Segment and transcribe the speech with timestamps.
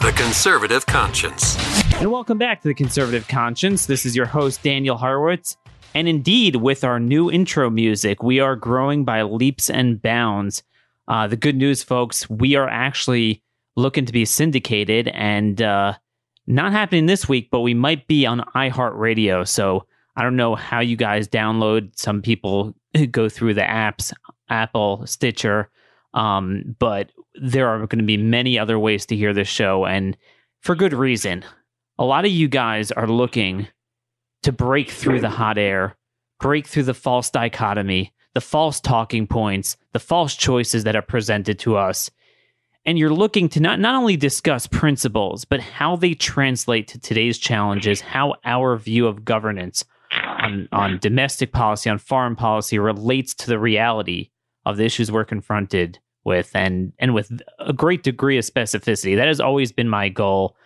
[0.00, 1.56] The Conservative Conscience.
[1.94, 3.86] And welcome back to The Conservative Conscience.
[3.86, 5.56] This is your host, Daniel Horowitz.
[5.92, 10.62] And indeed, with our new intro music, we are growing by leaps and bounds.
[11.08, 13.42] Uh, the good news, folks, we are actually
[13.74, 15.94] looking to be syndicated and uh,
[16.46, 19.48] not happening this week, but we might be on iHeartRadio.
[19.48, 21.98] So I don't know how you guys download.
[21.98, 22.72] Some people
[23.10, 24.12] go through the apps,
[24.48, 25.70] Apple, Stitcher,
[26.14, 27.10] um, but
[27.40, 30.16] there are going to be many other ways to hear this show, and
[30.60, 31.44] for good reason.
[31.98, 33.66] A lot of you guys are looking
[34.44, 35.96] to break through the hot air,
[36.38, 41.58] break through the false dichotomy, the false talking points, the false choices that are presented
[41.60, 42.10] to us
[42.88, 47.36] and you're looking to not, not only discuss principles, but how they translate to today's
[47.36, 53.46] challenges, how our view of governance on, on domestic policy, on foreign policy relates to
[53.46, 54.30] the reality
[54.64, 59.16] of the issues we're confronted with and and with a great degree of specificity.
[59.16, 60.56] That has always been my goal.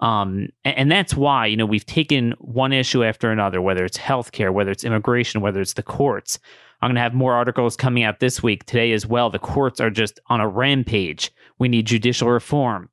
[0.00, 3.98] Um, and, and, that's why, you know, we've taken one issue after another, whether it's
[3.98, 6.38] healthcare, whether it's immigration, whether it's the courts.
[6.80, 9.28] I'm going to have more articles coming out this week, today as well.
[9.28, 11.30] The courts are just on a rampage.
[11.58, 12.88] We need judicial reform.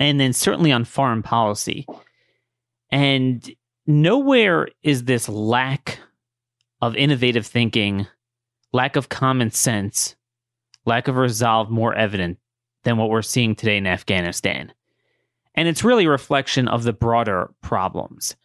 [0.00, 1.86] And then certainly on foreign policy.
[2.90, 3.46] And
[3.86, 5.98] nowhere is this lack
[6.80, 8.06] of innovative thinking,
[8.72, 10.16] lack of common sense,
[10.86, 12.38] lack of resolve more evident
[12.84, 14.72] than what we're seeing today in Afghanistan.
[15.54, 18.36] And it's really a reflection of the broader problems.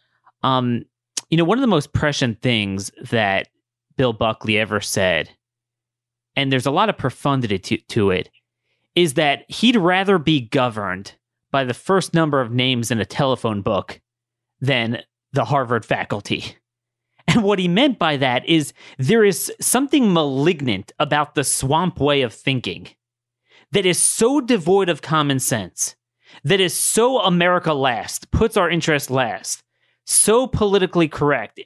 [0.42, 0.84] Um,
[1.28, 3.48] you know, one of the most prescient things that
[3.96, 5.30] Bill Buckley ever said,
[6.36, 8.30] and there's a lot of profundity to, to it,
[8.94, 11.14] is that he'd rather be governed
[11.50, 14.00] by the first number of names in a telephone book
[14.60, 16.56] than the Harvard faculty.
[17.30, 22.22] And what he meant by that is there is something malignant about the swamp way
[22.22, 22.88] of thinking
[23.70, 25.94] that is so devoid of common sense,
[26.42, 29.62] that is so America last, puts our interests last,
[30.04, 31.60] so politically correct,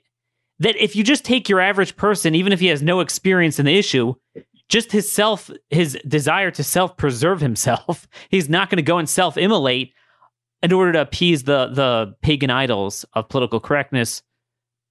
[0.58, 3.64] that if you just take your average person, even if he has no experience in
[3.64, 4.14] the issue,
[4.68, 9.08] just his self, his desire to self preserve himself, he's not going to go and
[9.08, 9.94] self immolate
[10.62, 14.22] in order to appease the the pagan idols of political correctness,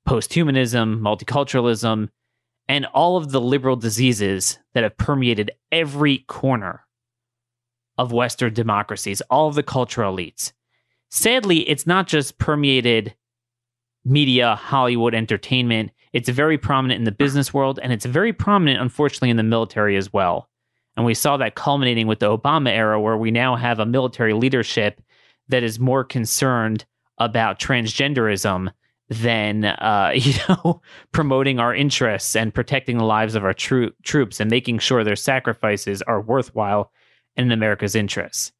[0.06, 2.10] post humanism, multiculturalism,
[2.68, 6.86] and all of the liberal diseases that have permeated every corner
[7.98, 10.54] of Western democracies, all of the cultural elites.
[11.10, 13.16] Sadly, it's not just permeated
[14.04, 15.92] media, Hollywood, entertainment.
[16.12, 19.96] It's very prominent in the business world, and it's very prominent, unfortunately, in the military
[19.96, 20.50] as well.
[20.96, 24.34] And we saw that culminating with the Obama era, where we now have a military
[24.34, 25.02] leadership
[25.50, 26.86] that is more concerned
[27.18, 28.72] about transgenderism
[29.14, 30.82] than uh, you know
[31.12, 35.16] promoting our interests and protecting the lives of our tro- troops and making sure their
[35.16, 36.92] sacrifices are worthwhile
[37.36, 38.52] in America's interests.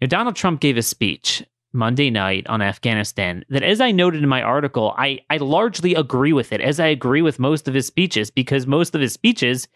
[0.00, 4.28] Now, Donald Trump gave a speech Monday night on Afghanistan that, as I noted in
[4.28, 7.86] my article, I, I largely agree with it, as I agree with most of his
[7.86, 9.68] speeches, because most of his speeches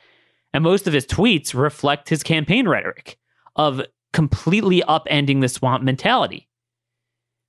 [0.53, 3.19] and most of his tweets reflect his campaign rhetoric
[3.57, 3.83] of
[4.13, 6.49] completely upending the swamp mentality.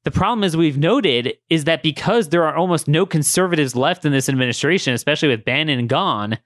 [0.06, 4.12] The problem, as we've noted, is that because there are almost no conservatives left in
[4.12, 6.38] this administration, especially with Bannon gone,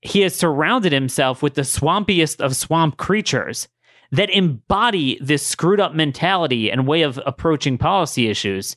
[0.00, 3.66] he has surrounded himself with the swampiest of swamp creatures
[4.12, 8.76] that embody this screwed up mentality and way of approaching policy issues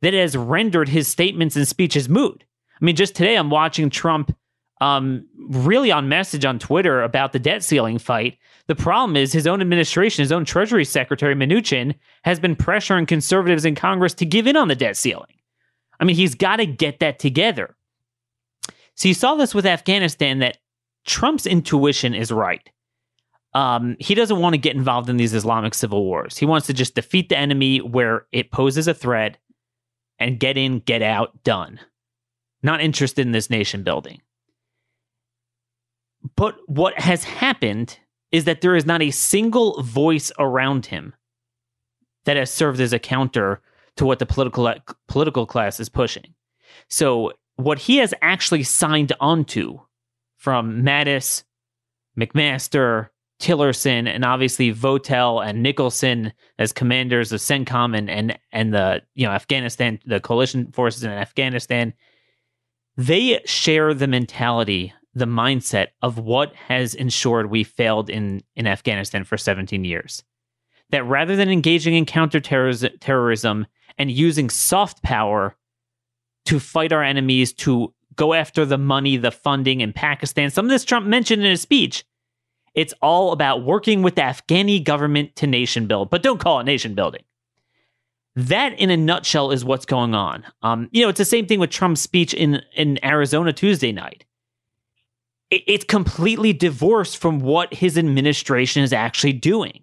[0.00, 2.42] that has rendered his statements and speeches moot.
[2.80, 4.34] I mean, just today I'm watching Trump
[4.80, 8.38] um, really on message on Twitter about the debt ceiling fight.
[8.68, 13.64] The problem is his own administration, his own Treasury Secretary Mnuchin, has been pressuring conservatives
[13.64, 15.34] in Congress to give in on the debt ceiling.
[15.98, 17.74] I mean, he's got to get that together.
[18.94, 20.58] So you saw this with Afghanistan that
[21.06, 22.68] Trump's intuition is right
[23.54, 26.36] um, he doesn't want to get involved in these Islamic civil wars.
[26.36, 29.38] He wants to just defeat the enemy where it poses a threat
[30.18, 31.80] and get in, get out, done.
[32.62, 34.20] Not interested in this nation building.
[36.36, 37.98] But what has happened
[38.32, 41.14] is that there is not a single voice around him
[42.24, 43.60] that has served as a counter
[43.96, 44.74] to what the political uh,
[45.08, 46.34] political class is pushing.
[46.88, 49.80] So what he has actually signed onto
[50.36, 51.42] from Mattis,
[52.18, 53.08] McMaster,
[53.40, 59.26] Tillerson and obviously Votel and Nicholson as commanders of CENTCOM and and and the you
[59.26, 61.94] know Afghanistan, the coalition forces in Afghanistan,
[62.96, 69.24] they share the mentality, the mindset of what has ensured we failed in in Afghanistan
[69.24, 70.22] for 17 years.
[70.90, 73.66] That rather than engaging in counterterrorism
[73.98, 75.56] and using soft power
[76.46, 80.70] to fight our enemies, to go after the money, the funding in Pakistan, some of
[80.70, 82.04] this Trump mentioned in his speech
[82.78, 86.64] it's all about working with the Afghani government to nation build, but don't call it
[86.64, 87.22] nation building.
[88.36, 90.44] That, in a nutshell, is what's going on.
[90.62, 94.24] Um, you know, it's the same thing with Trump's speech in in Arizona Tuesday night.
[95.50, 99.82] It, it's completely divorced from what his administration is actually doing,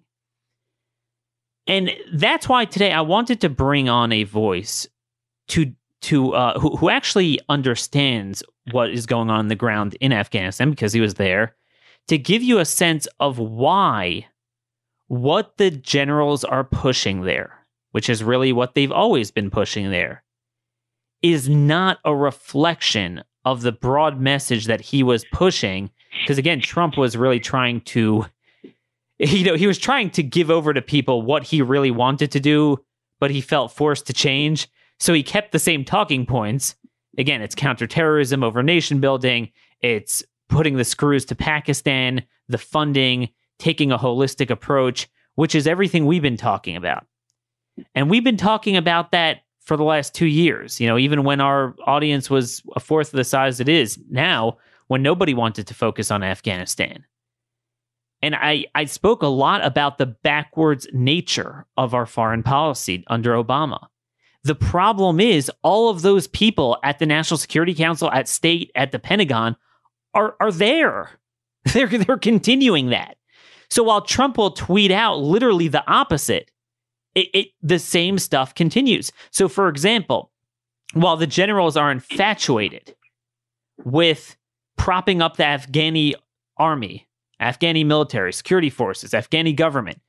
[1.66, 4.86] and that's why today I wanted to bring on a voice
[5.48, 5.72] to
[6.02, 10.70] to uh, who, who actually understands what is going on on the ground in Afghanistan
[10.70, 11.56] because he was there
[12.08, 14.26] to give you a sense of why
[15.08, 20.22] what the generals are pushing there, which is really what they've always been pushing there,
[21.22, 25.88] is not a reflection of the broad message that he was pushing.
[26.20, 28.26] Because again, Trump was really trying to,
[29.18, 32.40] you know, he was trying to give over to people what he really wanted to
[32.40, 32.84] do,
[33.20, 34.68] but he felt forced to change.
[34.98, 36.74] So he kept the same talking points.
[37.16, 39.52] Again, it's counterterrorism over nation building.
[39.80, 43.28] It's putting the screws to Pakistan, the funding,
[43.58, 47.06] taking a holistic approach, which is everything we've been talking about.
[47.94, 50.80] And we've been talking about that for the last two years.
[50.80, 54.56] You know, even when our audience was a fourth of the size it is now,
[54.86, 57.04] when nobody wanted to focus on Afghanistan.
[58.22, 63.32] And I, I spoke a lot about the backwards nature of our foreign policy under
[63.34, 63.88] Obama.
[64.44, 68.92] The problem is, all of those people at the National Security Council, at state, at
[68.92, 69.56] the Pentagon
[70.14, 71.10] are are there.
[71.72, 73.16] They're they're continuing that.
[73.68, 76.52] So while Trump will tweet out literally the opposite,
[77.16, 79.10] it, it the same stuff continues.
[79.32, 80.30] So for example,
[80.92, 82.94] while the generals are infatuated
[83.84, 84.36] with
[84.76, 86.14] propping up the Afghani
[86.58, 87.08] army,
[87.40, 90.00] Afghani military, security forces, Afghani government,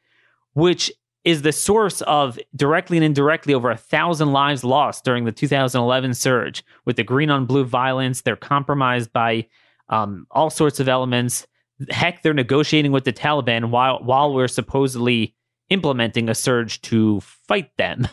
[0.54, 0.92] which
[1.24, 6.14] is the source of directly and indirectly over a thousand lives lost during the 2011
[6.14, 8.22] surge with the green on blue violence.
[8.22, 9.48] They're compromised by
[9.90, 11.48] um, all sorts of elements.
[11.90, 15.36] Heck, they're negotiating with the Taliban while while we're supposedly
[15.70, 18.08] implementing a surge to fight them.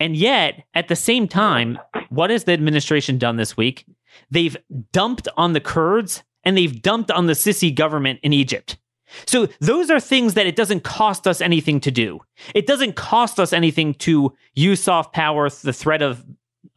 [0.00, 1.78] And yet, at the same time,
[2.10, 3.86] what has the administration done this week?
[4.30, 4.56] They've
[4.92, 8.78] dumped on the Kurds and they've dumped on the Sisi government in Egypt.
[9.26, 12.20] So those are things that it doesn't cost us anything to do.
[12.54, 16.24] It doesn't cost us anything to use soft power, the threat of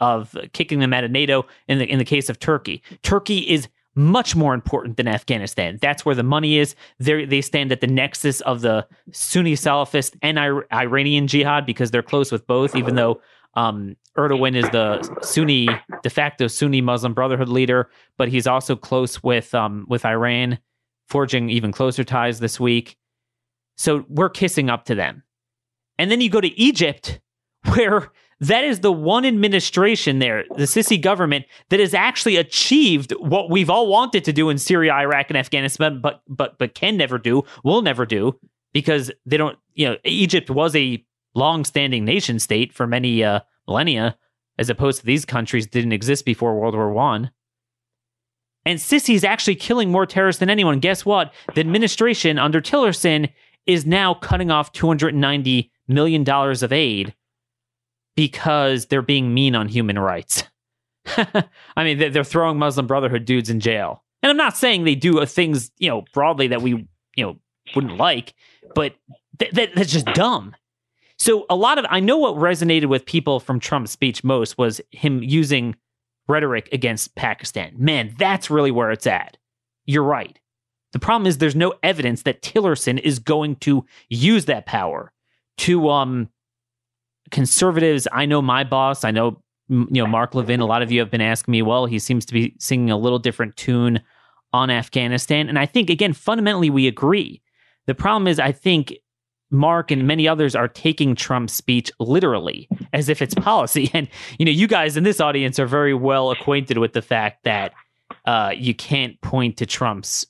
[0.01, 2.83] of kicking them out of NATO in the in the case of Turkey.
[3.01, 5.79] Turkey is much more important than Afghanistan.
[5.81, 6.75] That's where the money is.
[6.99, 12.03] They they stand at the nexus of the Sunni Salafist and Iranian jihad because they're
[12.03, 12.75] close with both.
[12.75, 13.21] Even though
[13.55, 15.69] um, Erdogan is the Sunni
[16.03, 20.59] de facto Sunni Muslim Brotherhood leader, but he's also close with um, with Iran,
[21.07, 22.97] forging even closer ties this week.
[23.77, 25.23] So we're kissing up to them.
[25.97, 27.19] And then you go to Egypt,
[27.75, 28.11] where
[28.41, 33.69] that is the one administration there, the Sisi government, that has actually achieved what we've
[33.69, 37.43] all wanted to do in Syria, Iraq, and Afghanistan, but but but can never do,
[37.63, 38.37] will never do,
[38.73, 39.57] because they don't.
[39.73, 41.03] You know, Egypt was a
[41.33, 44.17] long-standing nation state for many uh, millennia,
[44.57, 47.31] as opposed to these countries didn't exist before World War One.
[48.65, 50.79] And Sisi is actually killing more terrorists than anyone.
[50.79, 51.33] Guess what?
[51.53, 53.29] The administration under Tillerson
[53.65, 57.13] is now cutting off 290 million dollars of aid
[58.15, 60.43] because they're being mean on human rights.
[61.05, 64.03] I mean, they're throwing Muslim Brotherhood dudes in jail.
[64.23, 67.37] And I'm not saying they do things, you know, broadly that we, you know,
[67.75, 68.33] wouldn't like,
[68.73, 68.95] but
[69.39, 70.55] th- that's just dumb.
[71.17, 74.81] So a lot of I know what resonated with people from Trump's speech most was
[74.91, 75.75] him using
[76.27, 77.73] rhetoric against Pakistan.
[77.77, 79.37] Man, that's really where it's at.
[79.85, 80.39] You're right.
[80.93, 85.11] The problem is there's no evidence that Tillerson is going to use that power
[85.57, 86.29] to um
[87.31, 90.59] conservatives, I know my boss, I know you know Mark Levin.
[90.59, 92.97] A lot of you have been asking me, well, he seems to be singing a
[92.97, 94.01] little different tune
[94.53, 97.41] on Afghanistan, and I think again, fundamentally, we agree.
[97.87, 98.93] The problem is, I think
[99.51, 103.89] Mark and many others are taking Trump's speech literally as if it's policy.
[103.93, 107.43] And you know, you guys in this audience are very well acquainted with the fact
[107.43, 107.73] that
[108.25, 110.25] uh, you can't point to Trump's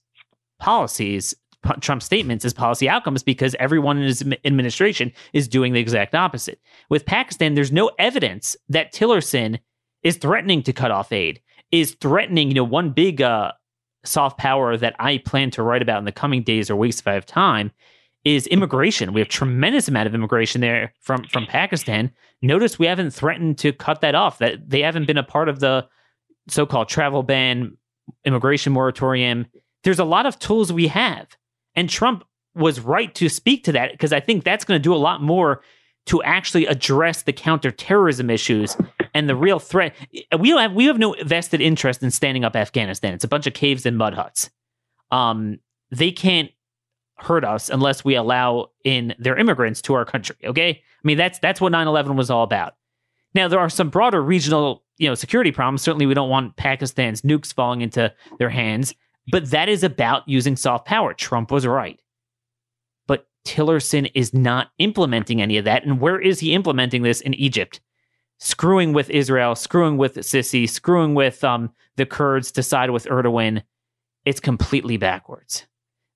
[0.59, 1.33] policies
[1.81, 6.59] Trump statements as policy outcomes because everyone in his administration is doing the exact opposite.
[6.89, 9.59] With Pakistan, there's no evidence that Tillerson
[10.03, 11.41] is threatening to cut off aid,
[11.71, 13.51] is threatening, you know, one big uh,
[14.03, 17.07] soft power that I plan to write about in the coming days or weeks if
[17.07, 17.71] I have time
[18.23, 19.13] is immigration.
[19.13, 22.11] We have tremendous amount of immigration there from from Pakistan.
[22.41, 24.39] Notice we haven't threatened to cut that off.
[24.39, 25.87] That they haven't been a part of the
[26.47, 27.77] so-called travel ban,
[28.25, 29.45] immigration moratorium.
[29.83, 31.27] There's a lot of tools we have.
[31.75, 32.23] And Trump
[32.55, 35.21] was right to speak to that because I think that's going to do a lot
[35.21, 35.61] more
[36.05, 38.77] to actually address the counterterrorism issues
[39.13, 39.93] and the real threat.
[40.37, 43.13] We don't have we have no vested interest in standing up Afghanistan.
[43.13, 44.49] It's a bunch of caves and mud huts.
[45.11, 45.59] Um,
[45.91, 46.51] they can't
[47.17, 50.35] hurt us unless we allow in their immigrants to our country.
[50.43, 52.75] Okay, I mean that's that's what 9/11 was all about.
[53.33, 55.81] Now there are some broader regional you know security problems.
[55.81, 58.93] Certainly, we don't want Pakistan's nukes falling into their hands,
[59.27, 61.13] but that is about using soft power.
[61.13, 61.99] Trump was right.
[63.07, 65.83] But Tillerson is not implementing any of that.
[65.83, 67.81] And where is he implementing this in Egypt?
[68.37, 73.63] Screwing with Israel, screwing with Sisi, screwing with um, the Kurds to side with Erdogan.
[74.25, 75.65] It's completely backwards.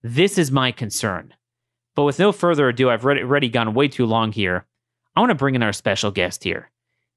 [0.03, 1.33] This is my concern.
[1.95, 4.65] But with no further ado, I've already gone way too long here.
[5.15, 6.71] I want to bring in our special guest here.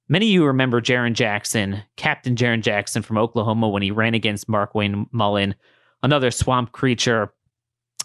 [0.08, 4.49] Many of you remember Jarrin Jackson, Captain Jarrin Jackson from Oklahoma when he ran against
[4.49, 5.54] Mark Wayne Mullin,
[6.02, 7.32] another swamp creature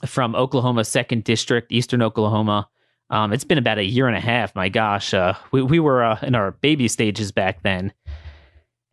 [0.05, 2.69] from Oklahoma, second district, Eastern Oklahoma.
[3.09, 4.53] Um, it's been about a year and a half.
[4.55, 7.93] My gosh, uh, we we were uh, in our baby stages back then,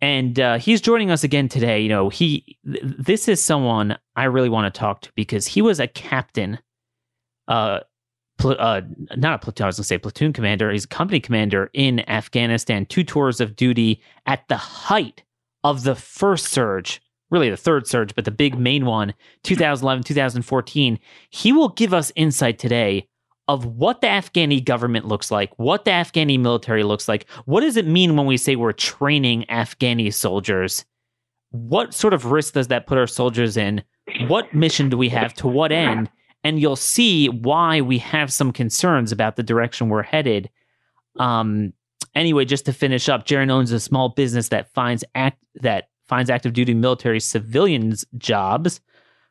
[0.00, 1.80] and uh, he's joining us again today.
[1.80, 5.62] You know, he th- this is someone I really want to talk to because he
[5.62, 6.60] was a captain,
[7.48, 7.80] uh,
[8.38, 8.82] pl- uh,
[9.16, 9.64] not a platoon.
[9.64, 10.70] I was to say platoon commander.
[10.70, 12.86] He's a company commander in Afghanistan.
[12.86, 15.24] Two tours of duty at the height
[15.64, 17.00] of the first surge
[17.34, 19.12] really the third surge, but the big main one,
[19.42, 20.98] 2011, 2014,
[21.30, 23.08] he will give us insight today
[23.48, 27.28] of what the Afghani government looks like, what the Afghani military looks like.
[27.44, 30.84] What does it mean when we say we're training Afghani soldiers?
[31.50, 33.82] What sort of risk does that put our soldiers in?
[34.28, 35.34] What mission do we have?
[35.34, 36.08] To what end?
[36.44, 40.48] And you'll see why we have some concerns about the direction we're headed.
[41.18, 41.72] Um,
[42.14, 46.30] anyway, just to finish up, Jarrin owns a small business that finds act that finds
[46.30, 48.80] active duty military civilians jobs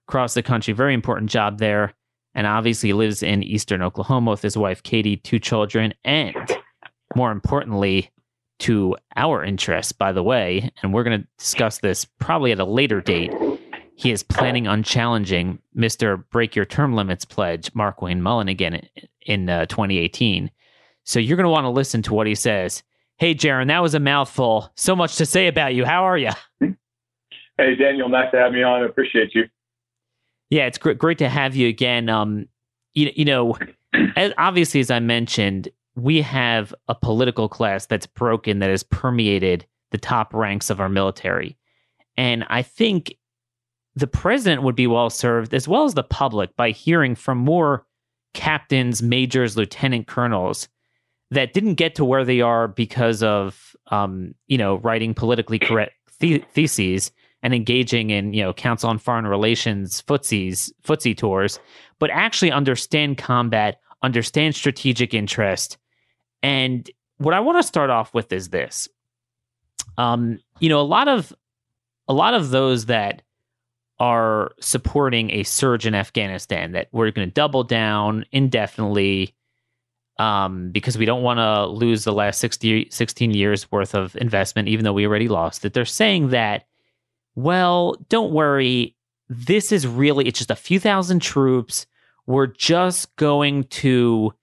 [0.07, 0.73] across the country.
[0.73, 1.93] Very important job there.
[2.35, 6.35] And obviously lives in eastern Oklahoma with his wife, Katie, two children, and
[7.15, 8.09] more importantly,
[8.59, 10.71] to our interests, by the way.
[10.81, 13.31] And we're going to discuss this probably at a later date.
[13.95, 16.23] He is planning on challenging Mr.
[16.31, 18.87] Break Your Term Limits pledge, Mark Wayne Mullin, again
[19.21, 20.49] in uh, 2018.
[21.03, 22.81] So you're going to want to listen to what he says.
[23.23, 24.69] Hey, Jarrin, that was a mouthful.
[24.75, 25.85] So much to say about you.
[25.85, 26.31] How are you?
[26.59, 28.81] Hey, Daniel, nice to have me on.
[28.81, 29.45] I appreciate you.
[30.49, 32.09] Yeah, it's great, great to have you again.
[32.09, 32.49] Um,
[32.95, 33.57] you, you know,
[34.17, 39.65] as, obviously, as I mentioned, we have a political class that's broken that has permeated
[39.91, 41.55] the top ranks of our military.
[42.17, 43.15] And I think
[43.95, 47.85] the president would be well served, as well as the public, by hearing from more
[48.33, 50.67] captains, majors, lieutenant colonels
[51.33, 55.93] that didn't get to where they are because of, um, you know, writing politically correct
[56.19, 57.11] the- theses
[57.41, 61.59] and engaging in, you know, Council on Foreign Relations footsies, footsie tours,
[61.99, 65.77] but actually understand combat, understand strategic interest.
[66.41, 68.87] And what I want to start off with is this.
[69.97, 71.33] Um, you know, a lot of
[72.07, 73.21] a lot of those that
[73.99, 79.33] are supporting a surge in Afghanistan that we're going to double down indefinitely
[80.23, 84.69] um, because we don't want to lose the last 60, 16 years worth of investment,
[84.69, 85.73] even though we already lost it.
[85.73, 86.65] They're saying that
[87.35, 88.95] well, don't worry.
[89.27, 91.87] This is really, it's just a few thousand troops.
[92.27, 94.33] We're just going to,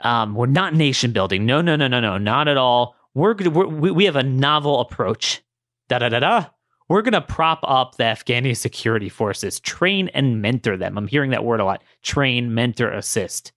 [0.00, 1.44] um, we're not nation building.
[1.44, 2.94] No, no, no, no, no, not at all.
[3.14, 5.42] We're, we're we have a novel approach.
[5.88, 6.46] Da da da da.
[6.88, 10.96] We're going to prop up the Afghani security forces, train and mentor them.
[10.96, 13.52] I'm hearing that word a lot train, mentor, assist.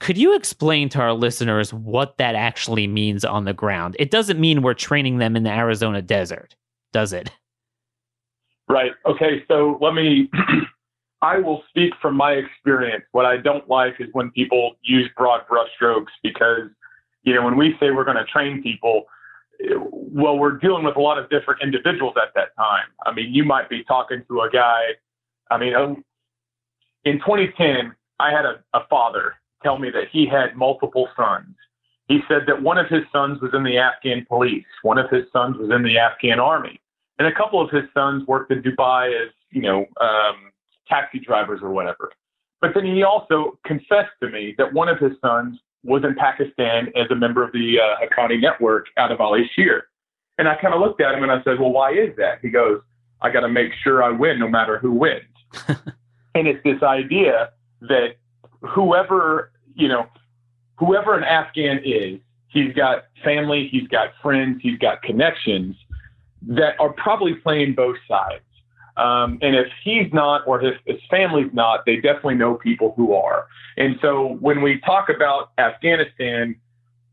[0.00, 3.96] Could you explain to our listeners what that actually means on the ground?
[3.98, 6.56] It doesn't mean we're training them in the Arizona desert,
[6.92, 7.30] does it?
[8.68, 8.92] Right.
[9.04, 9.44] Okay.
[9.46, 10.30] So let me,
[11.22, 13.04] I will speak from my experience.
[13.12, 16.70] What I don't like is when people use broad brushstrokes because,
[17.22, 19.04] you know, when we say we're going to train people,
[19.82, 22.86] well, we're dealing with a lot of different individuals at that time.
[23.04, 24.80] I mean, you might be talking to a guy.
[25.50, 26.02] I mean, um,
[27.04, 31.54] in 2010, I had a, a father tell me that he had multiple sons.
[32.08, 35.24] He said that one of his sons was in the Afghan police, one of his
[35.32, 36.80] sons was in the Afghan army
[37.20, 40.50] and a couple of his sons worked in Dubai as you know um,
[40.88, 42.10] taxi drivers or whatever.
[42.62, 46.88] But then he also confessed to me that one of his sons was in Pakistan
[46.96, 49.84] as a member of the uh, Haqqani network out of Ali Shir.
[50.38, 52.38] And I kind of looked at him and I said, well, why is that?
[52.42, 52.80] He goes,
[53.22, 55.24] I got to make sure I win no matter who wins.
[56.34, 57.50] and it's this idea
[57.82, 58.16] that
[58.62, 60.06] whoever, you know,
[60.76, 65.76] whoever an Afghan is, he's got family, he's got friends, he's got connections
[66.42, 68.42] that are probably playing both sides.
[68.96, 73.14] Um, and if he's not, or his, his family's not, they definitely know people who
[73.14, 73.46] are.
[73.76, 76.56] And so when we talk about Afghanistan,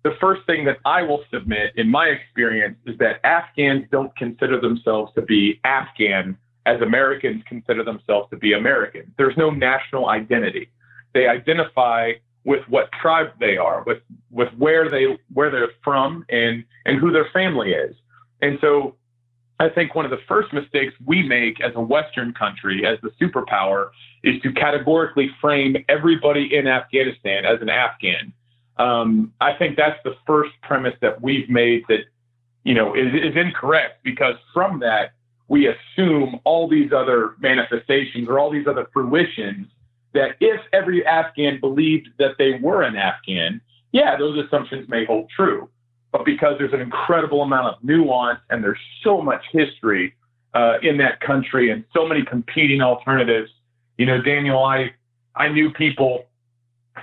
[0.04, 4.60] the first thing that I will submit in my experience is that Afghans don't consider
[4.60, 9.14] themselves to be Afghan as Americans consider themselves to be American.
[9.18, 10.70] There's no national identity.
[11.14, 12.14] They identify
[12.48, 14.02] with what tribe they are, with
[14.32, 17.94] with where they where they're from and and who their family is.
[18.42, 18.96] And so
[19.60, 23.12] I think one of the first mistakes we make as a Western country, as the
[23.22, 23.90] superpower,
[24.24, 28.32] is to categorically frame everybody in Afghanistan as an Afghan.
[28.78, 32.06] Um, I think that's the first premise that we've made that,
[32.64, 35.12] you know, is, is incorrect because from that,
[35.50, 39.68] we assume all these other manifestations or all these other fruitions
[40.14, 43.62] that if every Afghan believed that they were an Afghan,
[43.92, 45.70] yeah, those assumptions may hold true
[46.12, 50.14] but because there's an incredible amount of nuance and there's so much history
[50.54, 53.52] uh, in that country and so many competing alternatives.
[53.98, 54.92] You know, Daniel, I
[55.36, 56.26] I knew people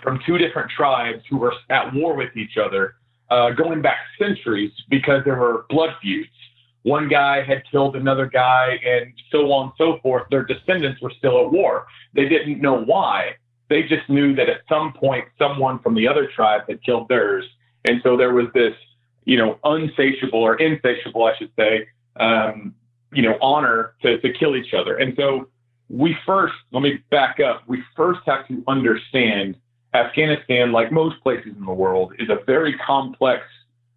[0.02, 2.96] from two different tribes who were at war with each other
[3.30, 6.28] uh, going back centuries because there were blood feuds.
[6.84, 10.24] One guy had killed another guy, and so on and so forth.
[10.30, 11.86] Their descendants were still at war.
[12.14, 13.32] They didn't know why.
[13.68, 17.44] They just knew that at some point, someone from the other tribe had killed theirs.
[17.86, 18.74] And so there was this
[19.24, 21.86] you know, unsatiable or insatiable, I should say,
[22.16, 22.74] um,
[23.12, 24.96] you know, honor to, to kill each other.
[24.96, 25.48] And so
[25.88, 27.62] we first, let me back up.
[27.66, 29.56] We first have to understand
[29.94, 33.42] Afghanistan, like most places in the world, is a very complex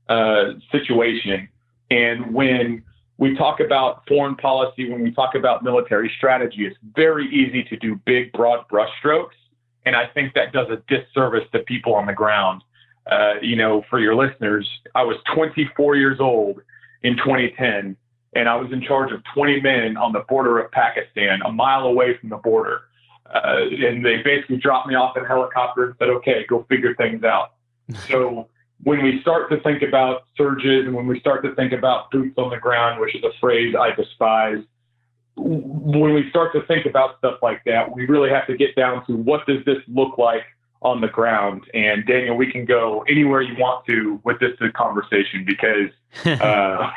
[0.07, 1.49] uh, situation.
[1.89, 2.83] And when
[3.17, 7.77] we talk about foreign policy, when we talk about military strategy, it's very easy to
[7.77, 9.37] do big, broad brushstrokes.
[9.85, 12.61] And I think that does a disservice to people on the ground
[13.09, 16.61] uh, you know, for your listeners, I was 24 years old
[17.03, 17.95] in 2010,
[18.35, 21.83] and I was in charge of 20 men on the border of Pakistan, a mile
[21.83, 22.81] away from the border.
[23.33, 26.95] Uh, and they basically dropped me off in a helicopter and said, okay, go figure
[26.95, 27.53] things out.
[28.09, 28.47] so
[28.83, 32.37] when we start to think about surges and when we start to think about boots
[32.37, 34.63] on the ground, which is a phrase I despise,
[35.35, 39.05] when we start to think about stuff like that, we really have to get down
[39.07, 40.43] to what does this look like
[40.81, 41.63] on the ground.
[41.73, 45.89] And Daniel, we can go anywhere you want to with this conversation because
[46.41, 46.91] uh,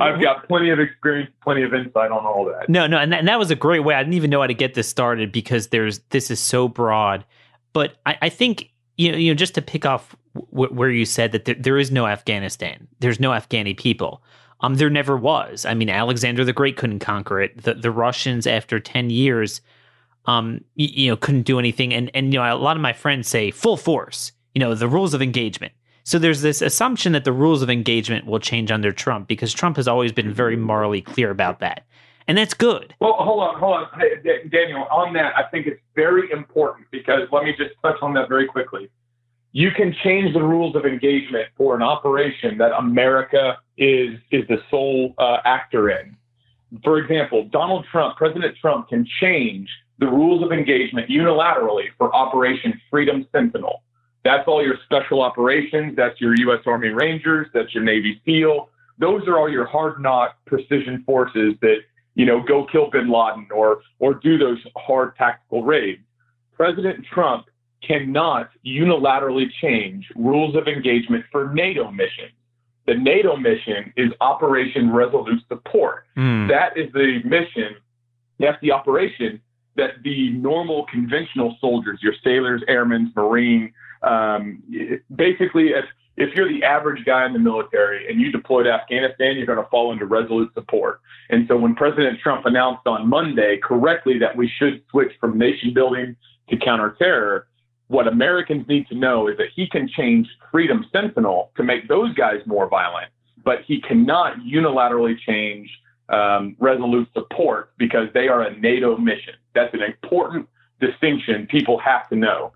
[0.00, 2.68] I've got plenty of experience, plenty of insight on all that.
[2.68, 3.94] No, no, and that, and that was a great way.
[3.94, 7.24] I didn't even know how to get this started because there's this is so broad.
[7.72, 10.14] But I, I think you know, you know, just to pick off
[10.52, 14.22] w- where you said that there, there is no Afghanistan, there's no Afghani people.
[14.60, 15.66] Um, there never was.
[15.66, 17.62] I mean, Alexander the Great couldn't conquer it.
[17.62, 19.60] The the Russians, after ten years,
[20.26, 21.92] um, you, you know, couldn't do anything.
[21.92, 24.32] And and you know, a lot of my friends say full force.
[24.54, 25.72] You know, the rules of engagement.
[26.04, 29.76] So there's this assumption that the rules of engagement will change under Trump because Trump
[29.76, 31.86] has always been very morally clear about that.
[32.26, 32.94] And that's good.
[33.00, 34.00] Well, hold on, hold on.
[34.00, 38.14] Hey, Daniel, on that, I think it's very important because let me just touch on
[38.14, 38.88] that very quickly.
[39.52, 44.58] You can change the rules of engagement for an operation that America is is the
[44.70, 46.16] sole uh, actor in.
[46.82, 52.80] For example, Donald Trump, President Trump, can change the rules of engagement unilaterally for Operation
[52.90, 53.82] Freedom Sentinel.
[54.24, 55.94] That's all your special operations.
[55.94, 56.60] That's your U.S.
[56.66, 57.46] Army Rangers.
[57.52, 58.70] That's your Navy SEAL.
[58.98, 61.78] Those are all your hard knock precision forces that,
[62.14, 66.00] you know, go kill bin Laden or, or do those hard tactical raids.
[66.56, 67.46] President Trump
[67.82, 72.32] cannot unilaterally change rules of engagement for NATO missions.
[72.86, 76.04] The NATO mission is Operation Resolute Support.
[76.16, 76.48] Mm.
[76.48, 77.76] That is the mission,
[78.38, 79.40] that's the operation
[79.76, 83.72] that the normal conventional soldiers, your sailors, airmen, marine,
[84.02, 84.62] um,
[85.16, 85.84] basically, if
[86.16, 89.62] if you're the average guy in the military and you deploy to Afghanistan, you're going
[89.62, 91.00] to fall into resolute support.
[91.30, 95.74] And so when President Trump announced on Monday correctly that we should switch from nation
[95.74, 96.16] building
[96.50, 97.44] to counterterror,
[97.88, 102.14] what Americans need to know is that he can change Freedom Sentinel to make those
[102.14, 103.08] guys more violent,
[103.44, 105.68] but he cannot unilaterally change
[106.08, 109.34] um, resolute support because they are a NATO mission.
[109.54, 110.48] That's an important
[110.80, 112.52] distinction people have to know.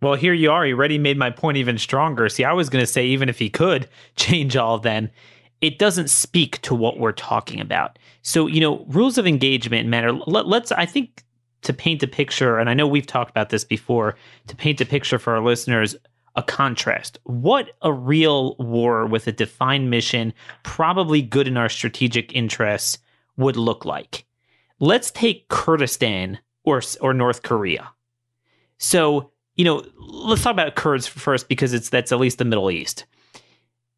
[0.00, 0.66] Well, here you are.
[0.66, 2.28] You already made my point even stronger.
[2.28, 5.10] See, I was going to say, even if he could change all, then
[5.60, 7.98] it doesn't speak to what we're talking about.
[8.22, 10.12] So, you know, rules of engagement matter.
[10.12, 11.24] Let, let's, I think,
[11.62, 14.14] to paint a picture, and I know we've talked about this before,
[14.46, 15.96] to paint a picture for our listeners,
[16.36, 17.18] a contrast.
[17.24, 20.32] What a real war with a defined mission,
[20.62, 22.98] probably good in our strategic interests,
[23.36, 24.24] would look like.
[24.78, 27.90] Let's take Kurdistan or or North Korea.
[28.78, 32.70] So, you know, let's talk about Kurds first because it's that's at least the Middle
[32.70, 33.04] East.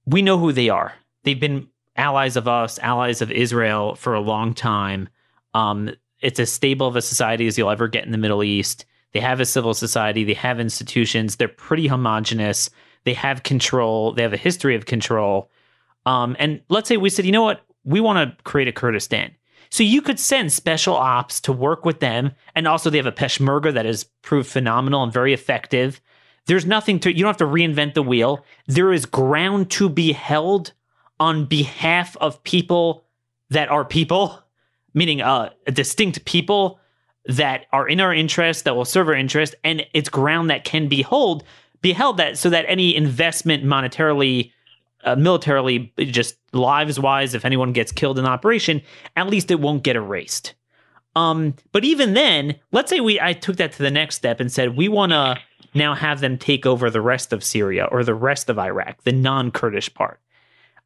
[0.06, 0.94] We know who they are.
[1.22, 5.08] They've been allies of us, allies of Israel for a long time.
[5.54, 8.86] Um, it's as stable of a society as you'll ever get in the Middle East.
[9.12, 12.70] They have a civil society, they have institutions, they're pretty homogenous,
[13.04, 15.50] they have control, they have a history of control.
[16.06, 19.32] Um, and let's say we said, you know what, we want to create a Kurdistan.
[19.70, 22.32] So you could send special ops to work with them.
[22.54, 26.00] And also, they have a Peshmerga that has proved phenomenal and very effective.
[26.46, 28.44] There's nothing to, you don't have to reinvent the wheel.
[28.66, 30.72] There is ground to be held
[31.20, 33.04] on behalf of people
[33.50, 34.42] that are people,
[34.94, 36.80] meaning uh, distinct people
[37.26, 39.54] that are in our interest, that will serve our interest.
[39.62, 41.44] And it's ground that can be hold,
[41.80, 44.52] be held that so that any investment monetarily
[45.04, 48.82] uh, militarily, just lives wise, if anyone gets killed in operation,
[49.16, 50.54] at least it won't get erased.
[51.16, 54.50] Um, but even then, let's say we I took that to the next step and
[54.50, 55.36] said we want to
[55.74, 59.12] now have them take over the rest of Syria or the rest of Iraq, the
[59.12, 60.20] non-Kurdish part.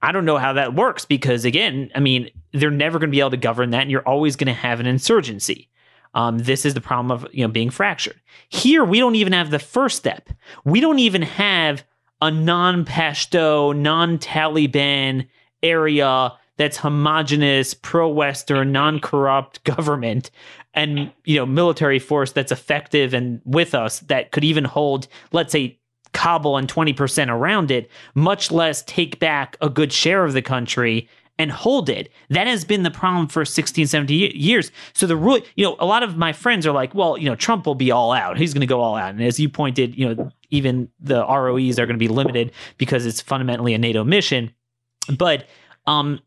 [0.03, 3.21] I don't know how that works because again, I mean, they're never going to be
[3.21, 5.69] able to govern that, and you're always going to have an insurgency.
[6.15, 8.21] Um, this is the problem of you know being fractured.
[8.49, 10.31] Here, we don't even have the first step.
[10.65, 11.85] We don't even have
[12.25, 15.27] a non Pashto, non Taliban
[15.63, 20.31] area that's homogenous, pro Western, non corrupt government
[20.73, 25.53] and you know military force that's effective and with us that could even hold, let's
[25.53, 25.79] say,
[26.15, 31.09] Kabul and 20% around it, much less take back a good share of the country
[31.39, 32.11] and hold it.
[32.31, 34.71] That has been the problem for 16, 17 years.
[34.93, 37.35] So the rule, you know, a lot of my friends are like, well, you know,
[37.35, 38.39] Trump will be all out.
[38.39, 39.11] He's going to go all out.
[39.11, 43.05] And as you pointed, you know, even the ROEs are going to be limited because
[43.05, 44.53] it's fundamentally a NATO mission.
[45.17, 45.47] But
[45.87, 46.21] um,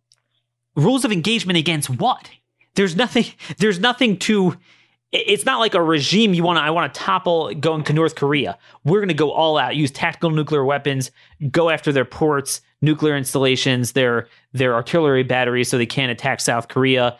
[0.75, 2.29] rules of engagement against what?
[2.75, 3.25] There's nothing.
[3.57, 4.55] There's nothing to
[5.13, 8.15] it's not like a regime you want to I want to topple going to North
[8.15, 8.57] Korea.
[8.83, 11.11] We're going to go all out, use tactical nuclear weapons,
[11.49, 16.67] go after their ports, nuclear installations, their their artillery batteries so they can't attack South
[16.67, 17.17] Korea,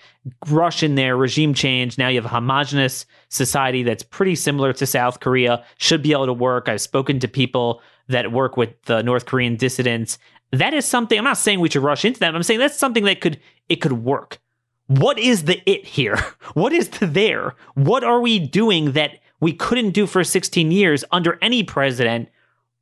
[0.50, 1.98] rush in there, regime change.
[1.98, 6.28] Now you have a homogenous society that's pretty similar to South Korea, should be able
[6.28, 6.70] to work.
[6.70, 10.18] I've spoken to people that work with the North Korean dissidents.
[10.52, 12.34] That is something I'm not saying we should rush into that.
[12.34, 14.40] I'm saying that's something that could it could work
[14.88, 16.18] what is the it here?
[16.54, 17.56] What is the there?
[17.76, 22.30] What are we doing that we couldn't do for 16 years under any president?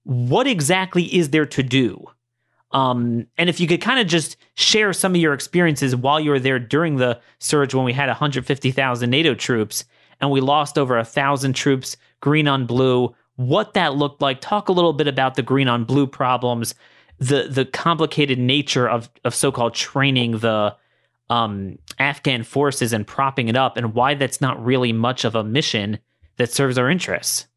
[0.04, 2.06] What exactly is there to do?
[2.76, 6.30] Um, and if you could kind of just share some of your experiences while you
[6.30, 9.86] were there during the surge when we had 150,000 NATO troops
[10.20, 14.42] and we lost over a thousand troops, green on blue, what that looked like.
[14.42, 16.76] Talk a little bit about the green on blue problems,
[17.18, 20.76] the the complicated nature of of so-called training the
[21.30, 25.46] um, Afghan forces and propping it up, and why that's not really much of a
[25.46, 26.00] mission
[26.36, 27.48] that serves our interests.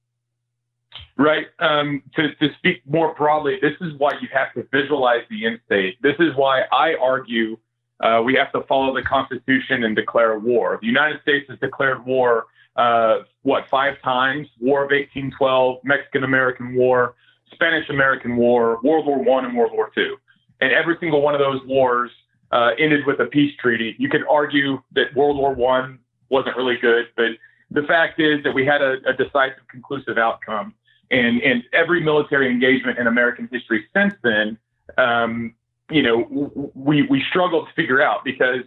[1.18, 1.46] Right.
[1.58, 5.58] Um, to, to speak more broadly, this is why you have to visualize the end
[5.66, 5.98] state.
[6.00, 7.58] This is why I argue
[8.00, 10.78] uh, we have to follow the Constitution and declare war.
[10.80, 14.46] The United States has declared war, uh, what, five times?
[14.60, 17.16] War of 1812, Mexican American War,
[17.52, 20.16] Spanish American War, World War One, and World War Two.
[20.60, 22.12] And every single one of those wars
[22.52, 23.96] uh, ended with a peace treaty.
[23.98, 27.30] You could argue that World War One wasn't really good, but
[27.72, 30.74] the fact is that we had a, a decisive, conclusive outcome.
[31.10, 34.58] And, and every military engagement in American history since then,
[34.98, 35.54] um,
[35.90, 38.60] you know, we, we struggled to figure out because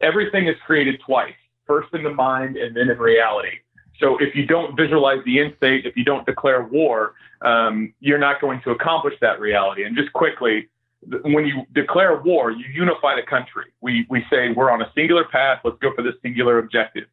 [0.00, 1.34] everything is created twice,
[1.66, 3.58] first in the mind and then in reality.
[3.98, 8.18] So if you don't visualize the end state, if you don't declare war, um, you're
[8.18, 9.84] not going to accomplish that reality.
[9.84, 10.68] And just quickly,
[11.22, 13.66] when you declare war, you unify the country.
[13.80, 15.60] We, we say we're on a singular path.
[15.64, 17.04] Let's go for this singular objective.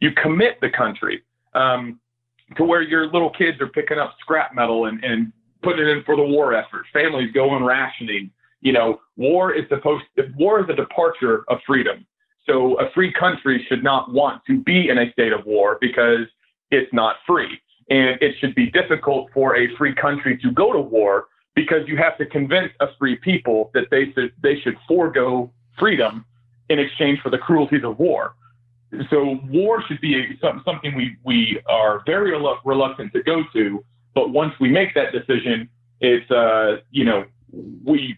[0.00, 1.22] You commit the country
[1.54, 2.00] um,
[2.56, 5.32] to where your little kids are picking up scrap metal and, and
[5.62, 6.86] putting it in for the war effort.
[6.92, 8.30] Families going rationing.
[8.60, 10.04] You know, war is supposed.
[10.36, 12.06] War is a departure of freedom.
[12.46, 16.26] So a free country should not want to be in a state of war because
[16.70, 17.60] it's not free.
[17.90, 21.96] And it should be difficult for a free country to go to war because you
[21.96, 26.24] have to convince a free people that they should they should forego freedom
[26.68, 28.34] in exchange for the cruelties of war.
[29.08, 32.32] So war should be a, something we we are very
[32.64, 35.68] reluctant to go to, but once we make that decision,
[36.00, 37.24] it's uh you know
[37.84, 38.16] we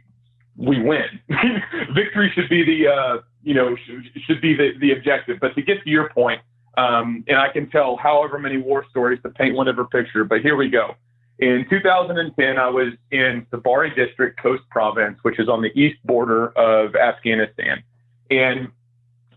[0.56, 1.20] we win.
[1.94, 5.38] Victory should be the uh you know should, should be the the objective.
[5.40, 6.40] But to get to your point,
[6.78, 10.56] um, and I can tell however many war stories to paint whatever picture, but here
[10.56, 10.94] we go.
[11.38, 16.48] In 2010, I was in Sabari District, Khost Province, which is on the east border
[16.56, 17.82] of Afghanistan.
[18.30, 18.68] And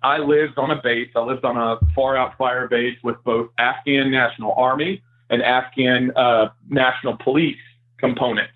[0.05, 1.09] I lived on a base.
[1.15, 6.11] I lived on a far out fire base with both Afghan National Army and Afghan
[6.15, 7.57] uh, National Police
[7.97, 8.53] components.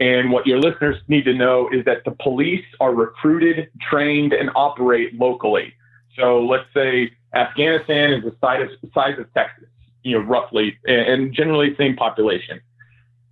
[0.00, 4.50] And what your listeners need to know is that the police are recruited, trained, and
[4.56, 5.72] operate locally.
[6.18, 9.68] So let's say Afghanistan is the size of, size of Texas,
[10.02, 12.60] you know, roughly, and generally same population.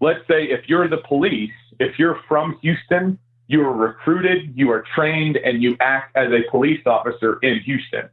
[0.01, 3.19] Let's say if you're the police, if you're from Houston,
[3.49, 8.09] you are recruited, you are trained, and you act as a police officer in Houston.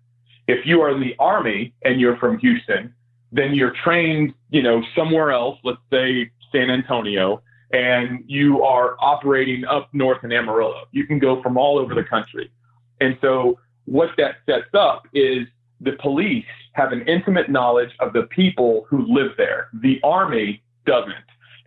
[0.47, 2.93] If you are in the Army and you're from Houston,
[3.31, 7.41] then you're trained, you know, somewhere else, let's say San Antonio,
[7.73, 10.85] and you are operating up north in Amarillo.
[10.91, 12.49] You can go from all over the country.
[13.01, 15.47] And so what that sets up is
[15.81, 19.67] the police have an intimate knowledge of the people who live there.
[19.73, 21.15] The Army doesn't.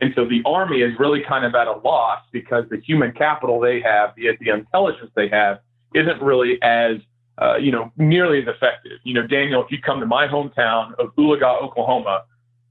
[0.01, 3.59] And so the Army is really kind of at a loss because the human capital
[3.59, 5.59] they have, the, the intelligence they have,
[5.95, 6.99] isn't really as,
[7.39, 8.99] uh, you know, nearly as effective.
[9.03, 12.25] You know, Daniel, if you come to my hometown of Oologah, Oklahoma,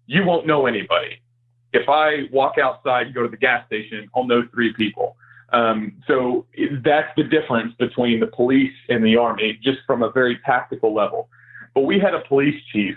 [0.06, 1.22] you won't know anybody.
[1.74, 5.18] If I walk outside and go to the gas station, I'll know three people.
[5.52, 6.46] Um, so
[6.84, 11.30] that's the difference between the police and the army, just from a very tactical level.
[11.74, 12.96] But we had a police chief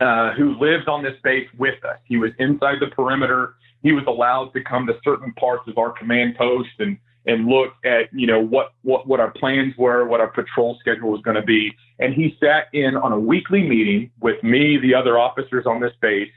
[0.00, 1.98] uh, who lived on this base with us.
[2.04, 3.54] He was inside the perimeter.
[3.82, 7.74] He was allowed to come to certain parts of our command post and and look
[7.84, 11.36] at you know what what what our plans were, what our patrol schedule was going
[11.36, 11.72] to be.
[11.98, 15.92] And he sat in on a weekly meeting with me, the other officers on this
[16.00, 16.30] base,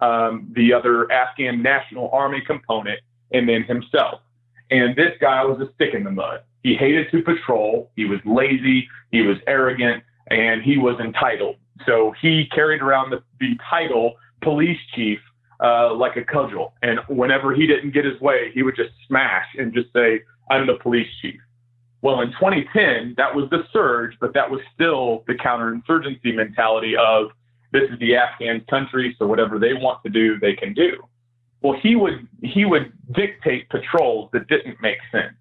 [0.00, 3.00] um, the other Afghan National Army component,
[3.32, 4.20] and then himself.
[4.70, 6.42] And this guy was a stick in the mud.
[6.62, 7.90] He hated to patrol.
[7.96, 8.88] He was lazy.
[9.12, 11.56] He was arrogant and he was entitled.
[11.84, 15.18] So he carried around the, the title police chief
[15.60, 16.74] uh, like a cudgel.
[16.82, 20.66] And whenever he didn't get his way, he would just smash and just say, I'm
[20.66, 21.40] the police chief.
[22.02, 27.30] Well, in 2010, that was the surge, but that was still the counterinsurgency mentality of
[27.72, 31.02] this is the Afghan country, so whatever they want to do, they can do.
[31.62, 35.34] Well, he would he would dictate patrols that didn't make sense.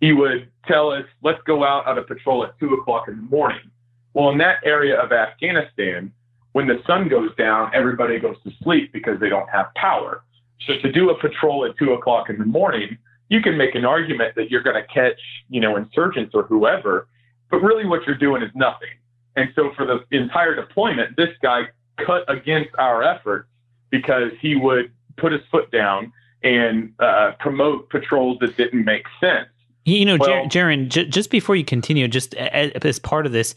[0.00, 3.22] He would tell us, let's go out on a patrol at two o'clock in the
[3.22, 3.70] morning.
[4.18, 6.12] Well, in that area of Afghanistan,
[6.50, 10.24] when the sun goes down, everybody goes to sleep because they don't have power.
[10.66, 13.84] So to do a patrol at two o'clock in the morning, you can make an
[13.84, 17.06] argument that you're going to catch, you know, insurgents or whoever,
[17.48, 18.88] but really what you're doing is nothing.
[19.36, 21.68] And so for the entire deployment, this guy
[22.04, 23.48] cut against our efforts
[23.90, 29.46] because he would put his foot down and uh, promote patrols that didn't make sense.
[29.84, 33.54] You know, well, Jarrin, j- just before you continue, just as, as part of this,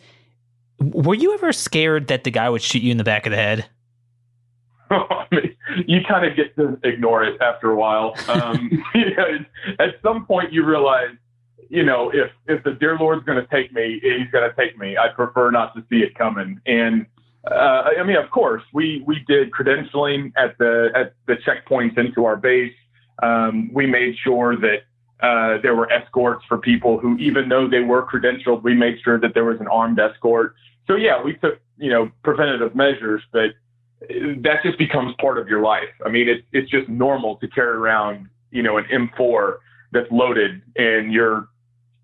[0.82, 3.38] were you ever scared that the guy would shoot you in the back of the
[3.38, 3.68] head?
[4.90, 5.56] I mean,
[5.88, 8.16] you kind of get to ignore it after a while.
[8.28, 9.38] Um, you know,
[9.80, 11.16] at some point, you realize,
[11.70, 14.78] you know, if if the dear Lord's going to take me, He's going to take
[14.78, 14.98] me.
[14.98, 16.60] I prefer not to see it coming.
[16.66, 17.06] And
[17.50, 22.26] uh, I mean, of course, we we did credentialing at the at the checkpoints into
[22.26, 22.74] our base.
[23.24, 24.80] Um, we made sure that
[25.22, 29.20] uh, there were escorts for people who, even though they were credentialed, we made sure
[29.20, 30.56] that there was an armed escort.
[30.88, 33.52] So yeah, we took you know preventative measures, but
[34.10, 35.90] that just becomes part of your life.
[36.06, 39.58] I mean, it's it's just normal to carry around you know an M4
[39.92, 41.48] that's loaded and your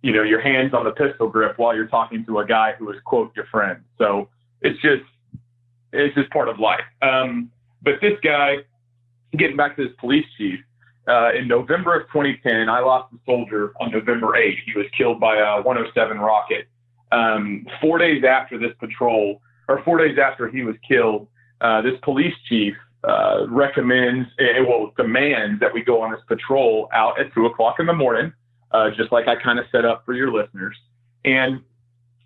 [0.01, 2.89] you know your hands on the pistol grip while you're talking to a guy who
[2.91, 3.83] is quote your friend.
[3.97, 4.29] So
[4.61, 5.03] it's just
[5.93, 6.81] it's just part of life.
[7.01, 8.57] Um, but this guy,
[9.37, 10.59] getting back to this police chief,
[11.07, 14.57] uh, in November of 2010, I lost a soldier on November 8th.
[14.65, 16.67] He was killed by a 107 rocket.
[17.11, 21.27] Um, four days after this patrol, or four days after he was killed,
[21.61, 26.21] uh, this police chief uh, recommends, and eh, well, demands that we go on this
[26.27, 28.33] patrol out at two o'clock in the morning,
[28.71, 30.75] uh, just like I kind of set up for your listeners.
[31.23, 31.61] And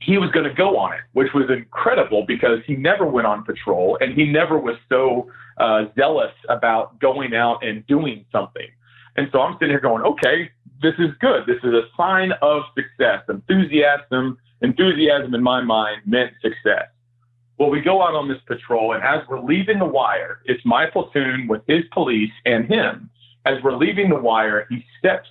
[0.02, 3.44] he was going to go on it, which was incredible because he never went on
[3.44, 8.68] patrol and he never was so uh, zealous about going out and doing something.
[9.16, 10.50] And so I'm sitting here going, okay,
[10.82, 11.46] this is good.
[11.46, 13.22] This is a sign of success.
[13.30, 16.88] Enthusiasm, enthusiasm in my mind meant success.
[17.58, 20.88] Well, we go out on this patrol, and as we're leaving the wire, it's my
[20.88, 23.10] platoon with his police and him.
[23.46, 25.28] As we're leaving the wire, he steps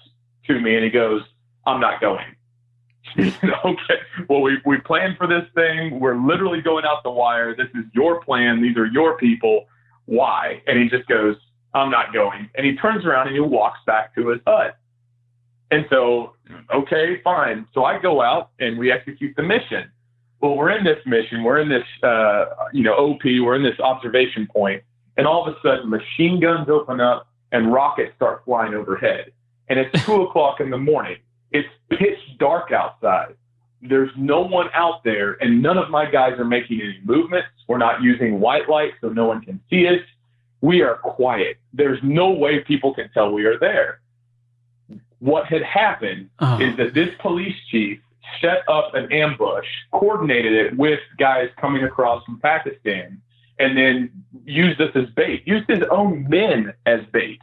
[0.46, 1.22] to me and he goes,
[1.66, 2.24] I'm not going.
[3.18, 4.00] okay.
[4.28, 5.98] Well, we, we planned for this thing.
[6.00, 7.54] We're literally going out the wire.
[7.54, 8.62] This is your plan.
[8.62, 9.66] These are your people.
[10.06, 10.62] Why?
[10.66, 11.36] And he just goes,
[11.74, 12.48] I'm not going.
[12.54, 14.76] And he turns around and he walks back to his hut.
[15.70, 16.34] And so,
[16.74, 17.66] okay, fine.
[17.74, 19.90] So I go out and we execute the mission.
[20.40, 21.44] Well, we're in this mission.
[21.44, 23.22] We're in this, uh, you know, OP.
[23.24, 24.82] We're in this observation point,
[25.16, 29.32] and all of a sudden, machine guns open up and rockets start flying overhead.
[29.68, 31.18] And it's two o'clock in the morning.
[31.52, 33.34] It's pitch dark outside.
[33.82, 37.48] there's no one out there, and none of my guys are making any movements.
[37.68, 40.00] We're not using white light so no one can see us.
[40.60, 41.58] We are quiet.
[41.72, 43.99] There's no way people can tell we are there.
[45.20, 46.58] What had happened Oh.
[46.60, 48.00] is that this police chief
[48.40, 53.20] set up an ambush, coordinated it with guys coming across from Pakistan,
[53.58, 54.10] and then
[54.44, 57.40] used us as bait, used his own men as bait.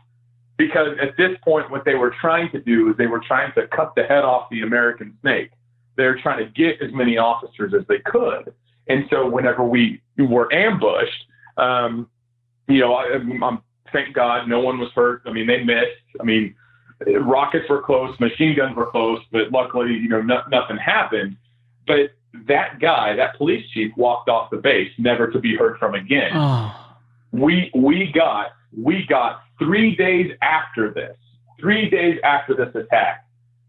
[0.58, 3.68] Because at this point, what they were trying to do is they were trying to
[3.68, 5.52] cut the head off the American snake.
[5.98, 8.54] They're trying to get as many officers as they could.
[8.88, 11.26] And so whenever we were ambushed,
[11.58, 12.10] um,
[12.68, 13.62] you know, I, I'm,
[13.94, 15.22] thank God no one was hurt.
[15.28, 15.92] I mean, they missed.
[16.20, 16.56] I mean,
[17.06, 21.38] rockets were close, machine guns were close, but luckily, you know, no, nothing happened.
[21.86, 22.12] But
[22.48, 26.32] that guy, that police chief, walked off the base, never to be heard from again.
[26.34, 26.76] Oh.
[27.32, 31.16] We we got we got three days after this,
[31.60, 33.26] three days after this attack.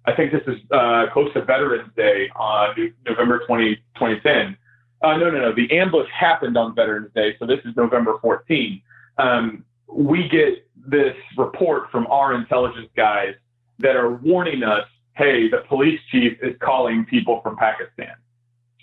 [0.07, 4.57] I think this is uh, close to Veterans Day on November 20, 2010.
[5.03, 5.55] Uh, no, no, no.
[5.55, 8.81] The ambush happened on Veterans Day, so this is November 14.
[9.19, 13.35] Um, we get this report from our intelligence guys
[13.79, 18.14] that are warning us, hey, the police chief is calling people from Pakistan.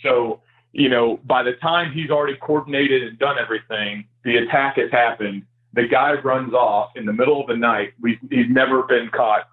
[0.04, 0.42] So,
[0.74, 5.44] you know, by the time he's already coordinated and done everything, the attack has happened.
[5.74, 7.94] The guy runs off in the middle of the night.
[8.02, 9.50] We, he's never been caught,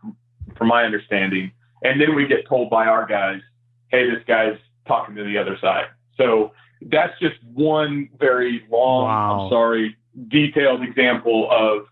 [0.57, 1.51] from my understanding.
[1.83, 3.41] And then we get told by our guys,
[3.89, 5.87] hey, this guy's talking to the other side.
[6.17, 9.41] So that's just one very long, Wow.
[9.45, 9.97] I'm sorry,
[10.29, 11.87] detailed example of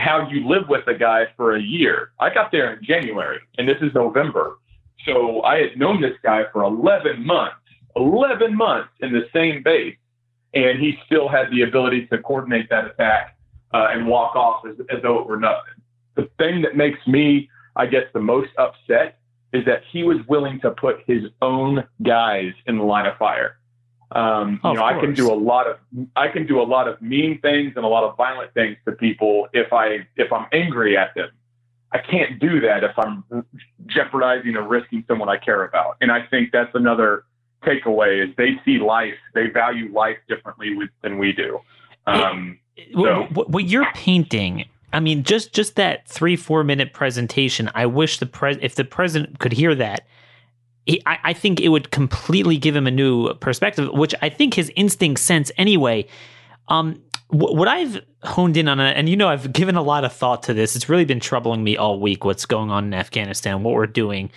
[0.00, 2.12] how you live with a guy for a year.
[2.18, 4.56] I got there in January, and this is November.
[5.06, 7.56] So I had known this guy for 11 months,
[7.96, 9.96] 11 months in the same base,
[10.54, 13.36] and he still had the ability to coordinate that attack
[13.72, 15.74] uh, and walk off as, as though it were nothing.
[16.16, 19.18] The thing that makes me, I guess, the most upset
[19.52, 23.58] is that he was willing to put his own guys in the line of fire.
[24.12, 25.76] Um, you know, I can do a lot of
[26.16, 28.92] I can do a lot of mean things and a lot of violent things to
[28.92, 31.30] people if I if I'm angry at them.
[31.92, 33.24] I can't do that if I'm
[33.86, 35.96] jeopardizing or risking someone I care about.
[36.00, 37.24] And I think that's another
[37.64, 41.58] takeaway is they see life, they value life differently with, than we do.
[42.06, 42.58] Um,
[42.94, 47.84] So- what, what you're painting i mean just just that three four minute presentation i
[47.86, 50.06] wish the pres if the president could hear that
[50.86, 54.54] he, I, I think it would completely give him a new perspective which i think
[54.54, 56.06] his instinct sense anyway.
[56.68, 60.12] Um wh- what i've honed in on and you know i've given a lot of
[60.12, 60.76] thought to this.
[60.76, 64.30] It's really been troubling me all week what's going on in afghanistan what we're doing.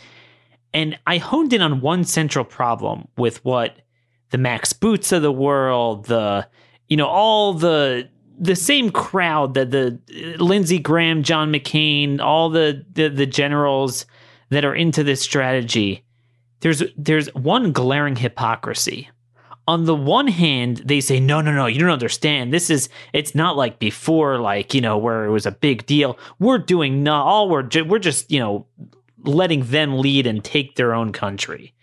[0.73, 3.77] And i honed in on one central problem with what
[4.31, 6.47] the max boots of the world the
[6.87, 12.49] you know all the the same crowd that the uh, Lindsey Graham, John McCain, all
[12.49, 14.05] the, the the generals
[14.49, 16.03] that are into this strategy.
[16.63, 19.09] There's there's one glaring hypocrisy.
[19.67, 22.53] On the one hand, they say, no, no, no, you don't understand.
[22.53, 26.17] This is, it's not like before, like, you know, where it was a big deal.
[26.39, 28.65] We're doing not all we're, ju- we're just, you know,
[29.23, 31.73] letting them lead and take their own country.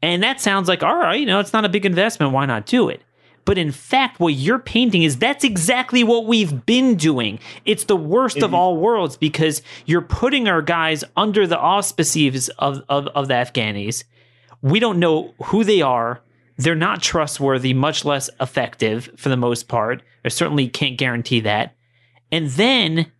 [0.00, 2.32] And that sounds like, all right, you know, it's not a big investment.
[2.32, 3.02] Why not do it?
[3.44, 7.40] But in fact, what you're painting is that's exactly what we've been doing.
[7.64, 12.82] It's the worst of all worlds because you're putting our guys under the auspices of,
[12.88, 14.04] of, of the Afghanis.
[14.60, 16.20] We don't know who they are.
[16.56, 20.02] They're not trustworthy, much less effective for the most part.
[20.24, 21.74] I certainly can't guarantee that.
[22.30, 23.10] And then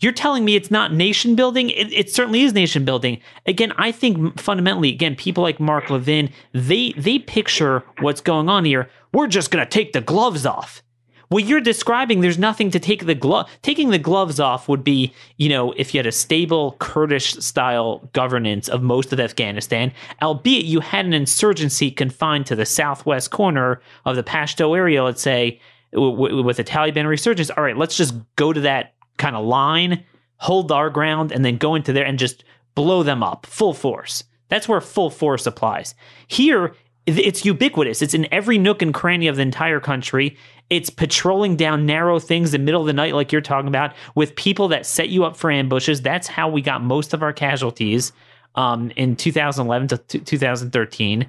[0.00, 1.70] you're telling me it's not nation building?
[1.70, 3.20] It, it certainly is nation building.
[3.46, 8.64] Again, I think fundamentally, again, people like Mark Levin, they they picture what's going on
[8.64, 8.88] here.
[9.14, 10.82] We're just gonna take the gloves off.
[11.28, 13.48] What you're describing, there's nothing to take the glove.
[13.62, 18.08] Taking the gloves off would be, you know, if you had a stable Kurdish style
[18.12, 23.80] governance of most of Afghanistan, albeit you had an insurgency confined to the southwest corner
[24.04, 25.60] of the Pashto area, let's say,
[25.92, 27.50] w- w- with a Taliban resurgence.
[27.50, 30.04] All right, let's just go to that kind of line,
[30.36, 34.24] hold our ground, and then go into there and just blow them up full force.
[34.48, 35.94] That's where full force applies.
[36.28, 36.74] Here,
[37.06, 38.00] it's ubiquitous.
[38.00, 40.36] It's in every nook and cranny of the entire country.
[40.70, 43.94] It's patrolling down narrow things in the middle of the night, like you're talking about,
[44.14, 46.00] with people that set you up for ambushes.
[46.00, 48.12] That's how we got most of our casualties
[48.54, 51.28] um, in 2011 to t- 2013.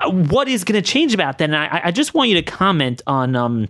[0.00, 1.44] Uh, What is going to change about that?
[1.44, 3.68] And I, I just want you to comment on, um,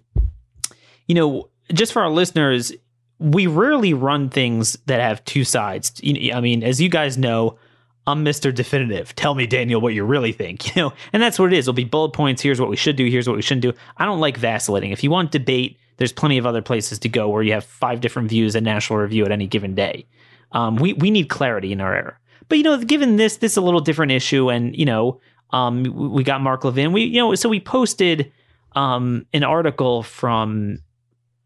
[1.09, 2.73] you know, just for our listeners,
[3.19, 6.01] we rarely run things that have two sides.
[6.05, 7.59] I mean, as you guys know,
[8.07, 8.55] I'm Mr.
[8.55, 9.15] Definitive.
[9.17, 10.65] Tell me, Daniel, what you really think.
[10.77, 11.65] You know, and that's what it is.
[11.65, 12.43] It'll be bullet points.
[12.43, 13.07] Here's what we should do.
[13.09, 13.73] Here's what we shouldn't do.
[13.97, 14.91] I don't like vacillating.
[14.91, 18.01] If you want debate, there's plenty of other places to go where you have five
[18.01, 20.07] different views at National Review at any given day.
[20.53, 22.19] Um, we we need clarity in our era.
[22.49, 25.85] but you know, given this, this is a little different issue, and you know, um,
[26.13, 26.93] we got Mark Levin.
[26.93, 28.31] We you know, so we posted
[28.75, 30.79] um an article from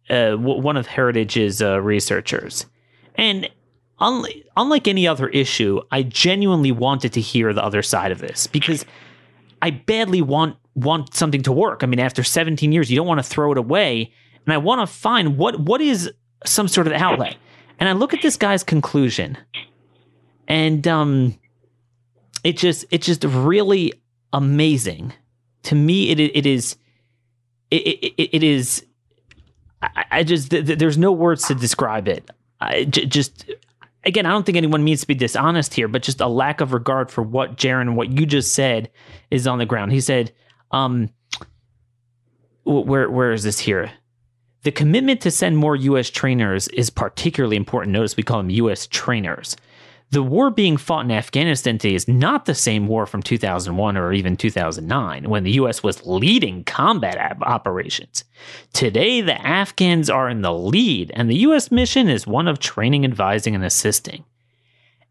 [0.09, 2.67] uh, one of Heritage's uh, researchers,
[3.15, 3.49] and
[4.01, 8.47] unlike, unlike any other issue, I genuinely wanted to hear the other side of this
[8.47, 8.85] because
[9.63, 11.83] I badly want want something to work.
[11.83, 14.13] I mean, after 17 years, you don't want to throw it away,
[14.47, 16.11] and I want to find what what is
[16.47, 17.37] some sort of outlet.
[17.79, 19.39] And I look at this guy's conclusion,
[20.49, 21.39] and um,
[22.45, 23.93] it just it's just really
[24.33, 25.13] amazing
[25.65, 26.11] to me.
[26.11, 26.77] It it is
[27.71, 28.85] it it, it is.
[29.83, 32.31] I, just th- th- there's no words to describe it.
[32.61, 33.51] I just
[34.05, 36.73] again, I don't think anyone means to be dishonest here, but just a lack of
[36.73, 38.91] regard for what Jarrin, what you just said,
[39.31, 39.93] is on the ground.
[39.93, 40.33] He said,
[40.71, 41.11] um,
[42.65, 43.91] where where is this here?
[44.63, 46.11] The commitment to send more U.S.
[46.11, 47.93] trainers is particularly important.
[47.93, 48.87] Notice we call them U.S.
[48.87, 49.57] trainers.
[50.13, 54.13] The war being fought in Afghanistan today is not the same war from 2001 or
[54.13, 55.85] even 2009 when the U.S.
[55.85, 58.25] was leading combat operations.
[58.73, 61.71] Today, the Afghans are in the lead, and the U.S.
[61.71, 64.25] mission is one of training, advising, and assisting.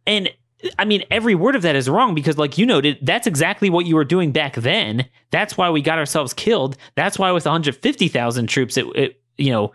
[0.05, 0.29] And
[0.77, 3.85] I mean, every word of that is wrong because, like you noted, that's exactly what
[3.85, 5.05] you were doing back then.
[5.31, 6.75] That's why we got ourselves killed.
[6.95, 9.71] That's why, with 150,000 troops, it, it you know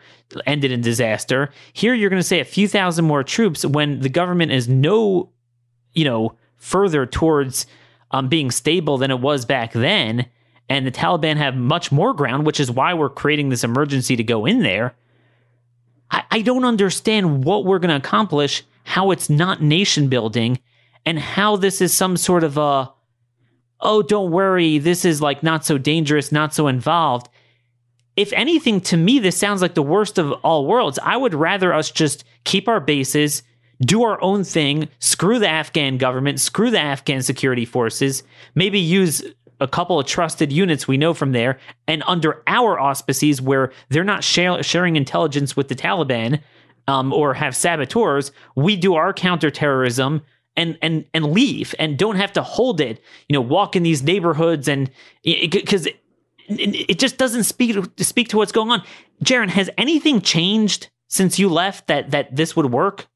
[0.46, 1.50] ended in disaster.
[1.72, 5.30] Here, you're going to say a few thousand more troops when the government is no,
[5.92, 7.66] you know, further towards
[8.10, 10.26] um, being stable than it was back then,
[10.68, 14.24] and the Taliban have much more ground, which is why we're creating this emergency to
[14.24, 14.94] go in there.
[16.10, 20.58] I, I don't understand what we're going to accomplish, how it's not nation building
[21.06, 22.92] and how this is some sort of a
[23.80, 27.28] oh don't worry this is like not so dangerous not so involved
[28.16, 30.98] if anything to me this sounds like the worst of all worlds.
[31.02, 33.42] I would rather us just keep our bases
[33.80, 38.22] do our own thing screw the afghan government screw the afghan security forces
[38.54, 39.22] maybe use
[39.60, 41.58] a couple of trusted units we know from there
[41.88, 46.40] and under our auspices where they're not share, sharing intelligence with the taliban
[46.86, 50.22] um, or have saboteurs we do our counterterrorism
[50.56, 53.00] and and and leave and don't have to hold it.
[53.28, 54.90] You know walk in these neighborhoods and
[55.22, 55.88] because
[56.48, 58.82] it, just doesn't speak to speak to what's going on.
[59.22, 63.06] Jarrin has anything changed since you left that that this would work?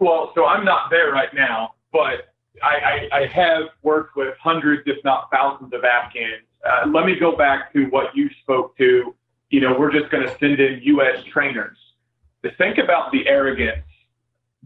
[0.00, 4.82] Well so i'm not there right now but i i, I have worked with hundreds
[4.86, 6.44] if not thousands of afghans.
[6.64, 9.14] Uh, let me go back to what you spoke to.
[9.50, 11.78] You know we're just going to send in us trainers.
[12.58, 13.86] Think about the arrogance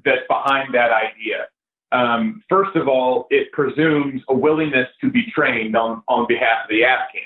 [0.04, 1.48] that's behind that idea.
[1.92, 6.70] Um, first of all, it presumes a willingness to be trained on, on behalf of
[6.70, 7.22] the Afghan.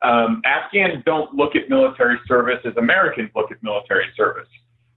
[0.00, 4.48] Um, Afghans don't look at military service as Americans look at military service.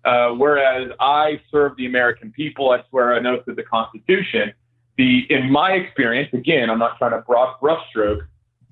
[0.05, 4.53] Uh, whereas I serve the American people, I swear an oath to the Constitution.
[4.97, 8.21] The, in my experience, again, I'm not trying to broad brushstroke,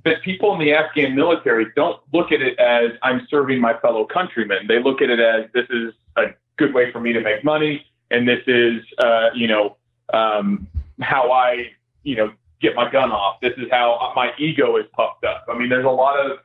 [0.03, 4.05] but people in the Afghan military don't look at it as I'm serving my fellow
[4.05, 4.67] countrymen.
[4.67, 6.27] They look at it as this is a
[6.57, 9.75] good way for me to make money and this is uh, you know
[10.13, 10.67] um,
[11.01, 11.71] how I
[12.03, 12.31] you know
[12.61, 13.39] get my gun off.
[13.41, 15.45] This is how my ego is puffed up.
[15.49, 16.39] I mean, there's a lot of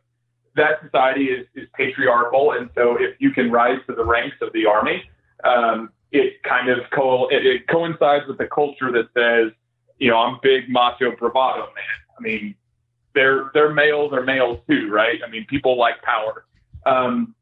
[0.56, 4.52] that society is, is patriarchal, and so if you can rise to the ranks of
[4.52, 5.02] the army,
[5.42, 9.52] um, it kind of co- it, it coincides with the culture that says,
[9.98, 12.16] you know, I'm big macho bravado man.
[12.16, 12.54] I mean,
[13.14, 15.20] they're they're males are males too, right?
[15.26, 16.44] I mean, people like power.
[16.86, 17.34] Um,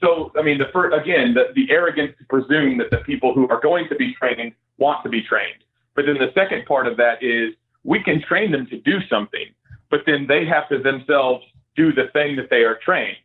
[0.00, 3.48] so, I mean, the first, again, the, the arrogance to presume that the people who
[3.48, 5.64] are going to be trained want to be trained.
[5.94, 9.46] But then the second part of that is we can train them to do something,
[9.90, 11.44] but then they have to themselves
[11.74, 13.16] do the thing that they are trained,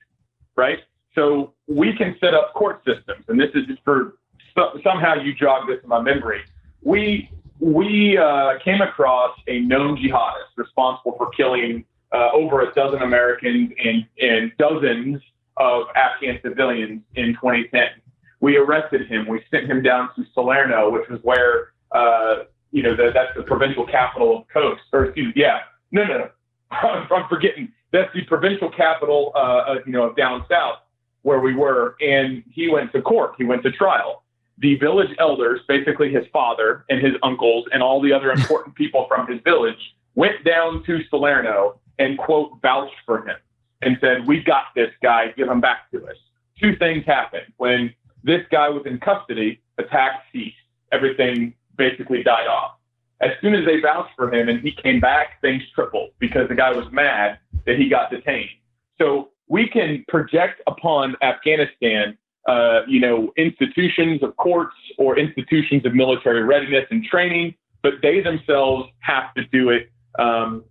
[0.56, 0.80] right?
[1.14, 4.16] So we can set up court systems, and this is just for
[4.84, 6.42] somehow you jog this in my memory.
[6.82, 13.02] We we uh, came across a known jihadist responsible for killing uh, over a dozen
[13.02, 15.22] Americans and, and dozens
[15.58, 17.84] of Afghan civilians in 2010.
[18.40, 19.28] We arrested him.
[19.28, 23.44] We sent him down to Salerno, which was where, uh, you know, the, that's the
[23.44, 24.80] provincial capital of Khost.
[24.92, 25.60] Or excuse yeah,
[25.92, 26.30] no, no, no.
[26.72, 27.72] I'm forgetting.
[27.92, 30.80] That's the provincial capital, uh, you know, of down south
[31.22, 31.96] where we were.
[32.02, 33.36] And he went to court.
[33.38, 34.24] He went to trial.
[34.58, 39.06] The village elders, basically his father and his uncles and all the other important people
[39.08, 43.38] from his village, went down to Salerno and quote vouched for him
[43.86, 46.16] and said, We got this guy, give him back to us.
[46.60, 47.52] Two things happened.
[47.58, 50.56] When this guy was in custody, attacks ceased.
[50.92, 52.76] Everything basically died off.
[53.22, 56.56] As soon as they vouched for him and he came back, things tripled because the
[56.56, 58.50] guy was mad that he got detained.
[59.00, 62.18] So we can project upon Afghanistan
[62.48, 68.20] uh, you know, institutions of courts or institutions of military readiness and training, but they
[68.20, 69.90] themselves have to do it.
[70.20, 70.64] Um,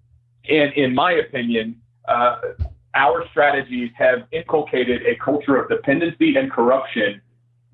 [0.49, 2.37] and in my opinion, uh,
[2.95, 7.21] our strategies have inculcated a culture of dependency and corruption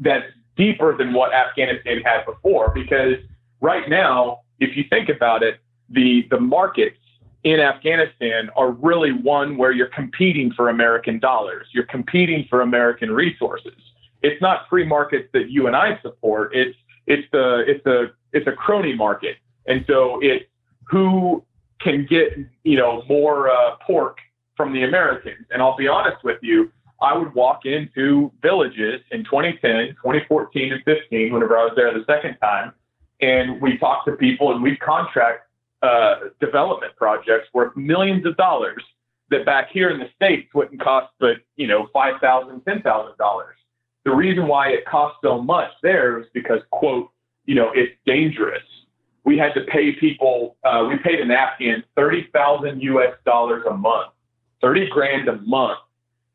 [0.01, 2.71] that's deeper than what Afghanistan had before.
[2.75, 3.15] Because
[3.61, 5.61] right now, if you think about it,
[5.91, 6.99] the the markets
[7.45, 11.67] in Afghanistan are really one where you're competing for American dollars.
[11.73, 13.75] You're competing for American resources.
[14.23, 16.55] It's not free markets that you and I support.
[16.55, 20.45] It's it's the it's a it's a crony market, and so it's
[20.85, 21.45] who
[21.81, 24.19] can get you know more uh, pork
[24.59, 25.47] from the Americans.
[25.51, 30.85] And I'll be honest with you, I would walk into villages in 2010, 2014, and
[30.85, 32.75] 15, whenever I was there the second time,
[33.21, 35.49] and we talked to people and we'd contract
[35.83, 38.83] uh, development projects worth millions of dollars
[39.31, 43.17] that back here in the states wouldn't cost but you know five thousand, ten thousand
[43.19, 43.57] dollars.
[44.05, 47.11] The reason why it costs so much there is because quote
[47.45, 48.63] you know it's dangerous.
[49.25, 50.57] We had to pay people.
[50.65, 53.15] Uh, we paid an Afghan thirty thousand U.S.
[53.25, 54.13] dollars a month,
[54.61, 55.79] thirty grand a month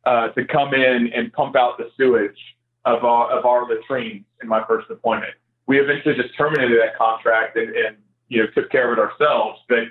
[0.06, 2.38] uh, to come in and pump out the sewage
[2.86, 5.34] of our of our latrines in my first deployment.
[5.66, 7.98] We eventually just terminated that contract and, and
[8.28, 9.60] you know, took care of it ourselves.
[9.70, 9.86] But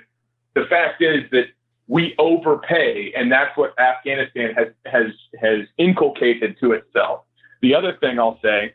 [0.53, 1.45] the fact is that
[1.87, 5.07] we overpay, and that's what Afghanistan has has
[5.39, 7.21] has inculcated to itself.
[7.61, 8.73] The other thing I'll say,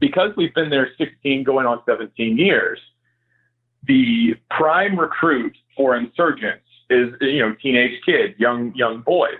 [0.00, 2.78] because we've been there 16, going on 17 years,
[3.86, 9.38] the prime recruit for insurgents is you know teenage kids, young young boys.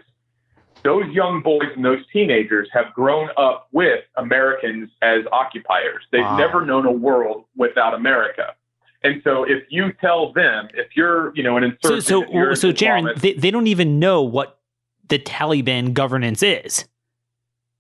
[0.84, 6.04] Those young boys and those teenagers have grown up with Americans as occupiers.
[6.12, 6.36] They've wow.
[6.36, 8.54] never known a world without America.
[9.02, 12.72] And so if you tell them, if you're, you know, an insurgent, so so, so
[12.72, 14.60] Jarrin, they, they don't even know what
[15.08, 16.84] the Taliban governance is.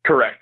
[0.04, 0.38] Correct.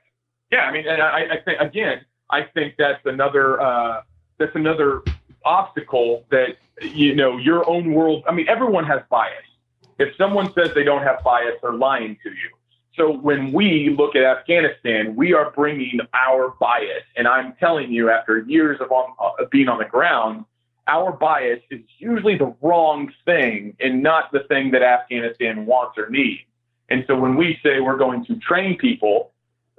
[0.52, 2.00] Yeah, I mean, and I, I think again,
[2.30, 4.02] I think that's another uh,
[4.38, 5.02] that's another
[5.46, 8.24] obstacle that you know your own world.
[8.28, 9.44] I mean, everyone has bias.
[9.98, 12.50] If someone says they don't have bias, they're lying to you.
[12.96, 18.10] So when we look at Afghanistan, we are bringing our bias, and I'm telling you,
[18.10, 20.46] after years of on, uh, being on the ground,
[20.86, 26.08] our bias is usually the wrong thing and not the thing that Afghanistan wants or
[26.08, 26.42] needs.
[26.88, 29.32] And so when we say we're going to train people,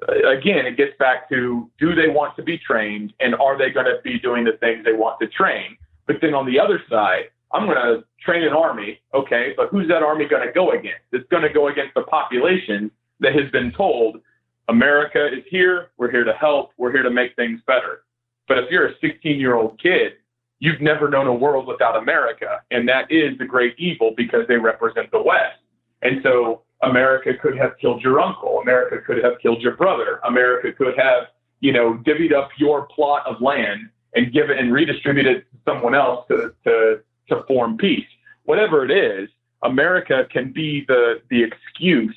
[0.07, 3.69] Uh, again, it gets back to do they want to be trained and are they
[3.69, 5.77] going to be doing the things they want to train?
[6.05, 8.99] But then on the other side, I'm going to train an army.
[9.13, 11.05] Okay, but who's that army going to go against?
[11.11, 14.21] It's going to go against the population that has been told
[14.69, 15.91] America is here.
[15.97, 16.71] We're here to help.
[16.77, 18.03] We're here to make things better.
[18.47, 20.13] But if you're a 16 year old kid
[20.59, 22.61] you've never known a world without America.
[22.71, 25.59] And that is the great evil because they represent the West.
[26.01, 28.59] And so America could have killed your uncle.
[28.61, 30.19] America could have killed your brother.
[30.27, 31.27] America could have,
[31.59, 35.57] you know, divvied up your plot of land and give it and redistribute it to
[35.65, 36.99] someone else to, to,
[37.29, 38.05] to form peace.
[38.43, 39.29] Whatever it is,
[39.63, 42.15] America can be the, the excuse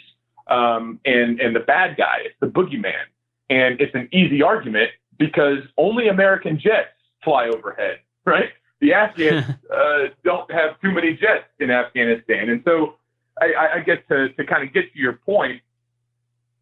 [0.49, 2.19] um, and, and the bad guy.
[2.25, 3.05] It's the boogeyman.
[3.49, 6.91] And it's an easy argument because only American jets
[7.25, 8.51] fly overhead right?
[8.81, 9.45] The Afghans
[9.75, 12.49] uh, don't have too many jets in Afghanistan.
[12.49, 12.97] And so
[13.41, 15.63] I, I guess to, to kind of get to your point,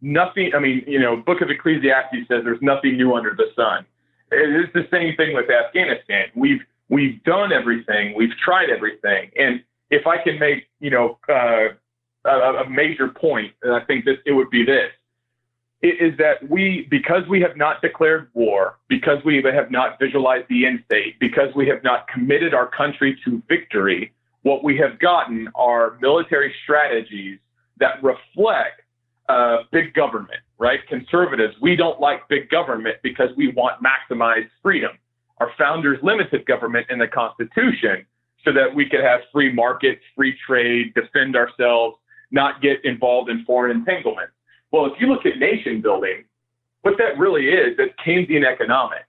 [0.00, 3.84] nothing, I mean, you know, Book of Ecclesiastes says there's nothing new under the sun.
[4.30, 6.26] It's the same thing with Afghanistan.
[6.34, 8.14] We've, we've done everything.
[8.16, 9.30] We've tried everything.
[9.36, 11.68] And if I can make, you know, uh,
[12.24, 14.90] a, a major point, and I think that it would be this
[15.80, 20.66] is that we, because we have not declared war, because we have not visualized the
[20.66, 24.12] end state, because we have not committed our country to victory,
[24.42, 27.38] what we have gotten are military strategies
[27.78, 28.82] that reflect
[29.28, 30.80] uh, big government, right?
[30.88, 34.92] Conservatives, we don't like big government because we want maximized freedom.
[35.38, 38.06] Our founders limited government in the Constitution
[38.44, 41.96] so that we could have free markets, free trade, defend ourselves,
[42.30, 44.32] not get involved in foreign entanglements.
[44.72, 46.24] Well, if you look at nation building,
[46.82, 49.04] what that really is, that's Keynesian economics.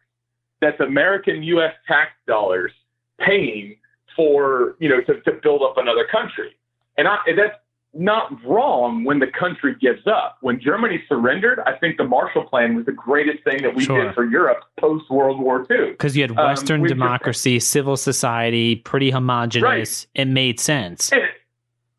[0.62, 1.74] That's American U.S.
[1.88, 2.72] tax dollars
[3.20, 3.78] paying
[4.20, 6.54] for, you know, to, to build up another country.
[6.98, 7.56] And, I, and that's
[7.94, 10.40] not wrong when the country gives up.
[10.42, 14.04] When Germany surrendered, I think the Marshall Plan was the greatest thing that we sure.
[14.04, 15.92] did for Europe post World War II.
[15.92, 19.64] Because you had um, Western um, democracy, just, civil society, pretty homogenous.
[19.64, 20.08] Right.
[20.22, 21.14] It made sense.
[21.14, 21.22] And,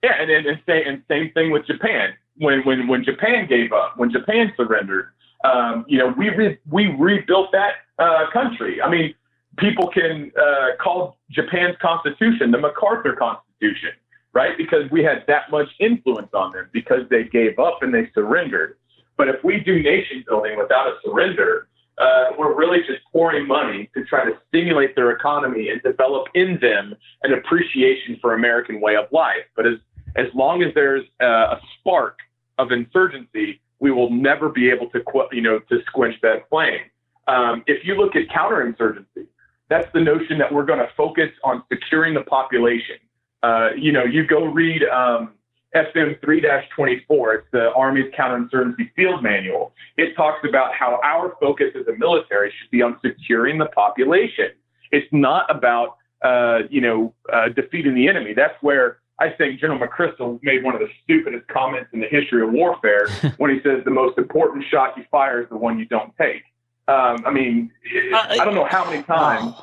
[0.02, 3.72] yeah, and, and, and, same, and same thing with Japan when when when Japan gave
[3.72, 5.08] up, when Japan surrendered,
[5.44, 8.82] um, you know, we re- we rebuilt that uh, country.
[8.82, 9.14] I mean,
[9.58, 13.90] people can uh, call Japan's constitution the MacArthur Constitution,
[14.32, 14.56] right?
[14.56, 18.76] Because we had that much influence on them because they gave up and they surrendered.
[19.16, 23.90] But if we do nation building without a surrender, uh, we're really just pouring money
[23.94, 28.96] to try to stimulate their economy and develop in them an appreciation for American way
[28.96, 29.44] of life.
[29.54, 29.74] But as
[30.16, 32.18] as long as there's uh, a spark
[32.58, 36.80] of insurgency, we will never be able to you know to squench that flame.
[37.28, 39.26] Um, if you look at counterinsurgency,
[39.70, 42.96] that's the notion that we're going to focus on securing the population.
[43.42, 45.32] Uh, you know, you go read um,
[45.74, 47.38] FM 3-24.
[47.38, 49.72] It's the Army's counterinsurgency field manual.
[49.96, 54.48] It talks about how our focus as a military should be on securing the population.
[54.90, 58.34] It's not about uh, you know uh, defeating the enemy.
[58.34, 62.42] That's where I think General McChrystal made one of the stupidest comments in the history
[62.42, 63.08] of warfare
[63.38, 66.42] when he says the most important shot you fire is the one you don't take.
[66.90, 67.70] Um, I mean,
[68.12, 69.54] uh, I don't know how many times.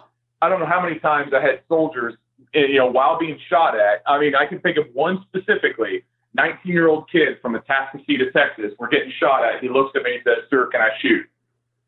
[0.41, 2.13] I don't know how many times I had soldiers
[2.53, 4.01] you know, while being shot at.
[4.05, 6.03] I mean, I can think of one specifically.
[6.35, 8.73] 19 year old kid from Atascocita, Texas.
[8.77, 9.61] We're getting shot at.
[9.61, 11.25] He looks at me and says, Sir, can I shoot?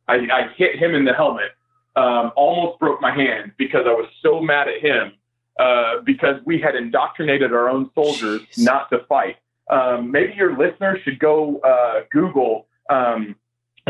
[0.08, 1.52] I, I hit him in the helmet,
[1.96, 5.14] um, almost broke my hand because I was so mad at him
[5.60, 8.66] uh, because we had indoctrinated our own soldiers Jeez.
[8.66, 9.36] not to fight.
[9.70, 13.36] Um, maybe your listeners should go uh, Google um,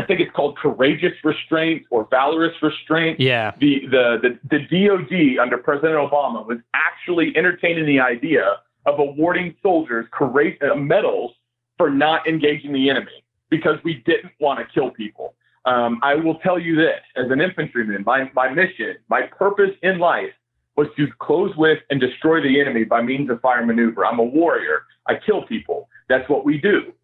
[0.00, 3.20] I think it's called courageous restraint or valorous restraint.
[3.20, 3.52] Yeah.
[3.58, 9.54] The, the, the, the DOD under President Obama was actually entertaining the idea of awarding
[9.62, 11.32] soldiers courage, uh, medals
[11.76, 15.34] for not engaging the enemy because we didn't want to kill people.
[15.66, 19.98] Um, I will tell you this as an infantryman, my, my mission, my purpose in
[19.98, 20.32] life
[20.76, 24.06] was to close with and destroy the enemy by means of fire maneuver.
[24.06, 24.84] I'm a warrior.
[25.06, 25.88] I kill people.
[26.08, 26.94] That's what we do.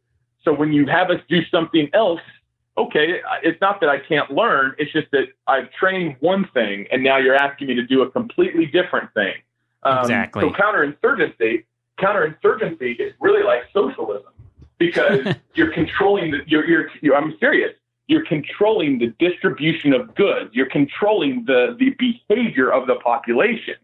[0.44, 2.20] So when you have us do something else
[2.78, 4.74] okay, it's not that I can't learn.
[4.78, 8.10] It's just that I've trained one thing and now you're asking me to do a
[8.10, 9.34] completely different thing.
[9.82, 10.42] Um, exactly.
[10.42, 11.64] So counterinsurgency,
[11.98, 14.32] counterinsurgency is really like socialism
[14.78, 17.72] because you're controlling the, you're, you're, you're, I'm serious.
[18.08, 20.50] You're controlling the distribution of goods.
[20.52, 23.74] You're controlling the, the behavior of the population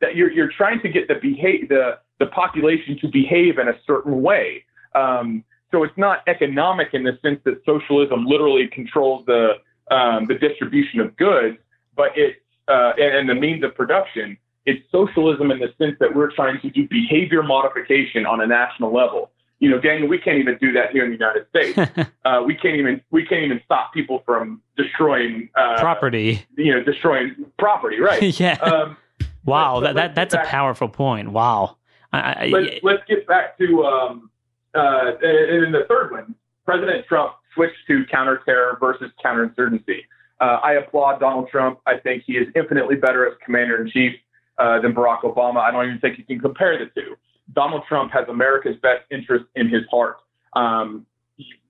[0.00, 3.74] that you're, you're trying to get the behave, the, the population to behave in a
[3.86, 4.64] certain way.
[4.94, 5.44] Um,
[5.74, 9.54] so it's not economic in the sense that socialism literally controls the
[9.90, 11.58] um, the distribution of goods,
[11.96, 14.38] but it's uh, and, and the means of production.
[14.66, 18.94] It's socialism in the sense that we're trying to do behavior modification on a national
[18.94, 19.32] level.
[19.58, 22.08] You know, Daniel, we can't even do that here in the United States.
[22.24, 26.46] uh, we can't even we can't even stop people from destroying uh, property.
[26.56, 28.22] You know, destroying property, right?
[28.40, 28.54] yeah.
[28.62, 28.96] Um,
[29.44, 31.32] wow, that, that that's a powerful point.
[31.32, 31.78] Wow.
[32.12, 34.30] I, I, let's, let's get back to um,
[34.74, 40.00] uh, and then the third one, President Trump switched to counterterror versus counterinsurgency.
[40.40, 41.78] Uh, I applaud Donald Trump.
[41.86, 44.12] I think he is infinitely better as commander in chief
[44.58, 45.58] uh, than Barack Obama.
[45.58, 47.16] I don't even think you can compare the two.
[47.52, 50.16] Donald Trump has America's best interest in his heart.
[50.54, 51.06] Um,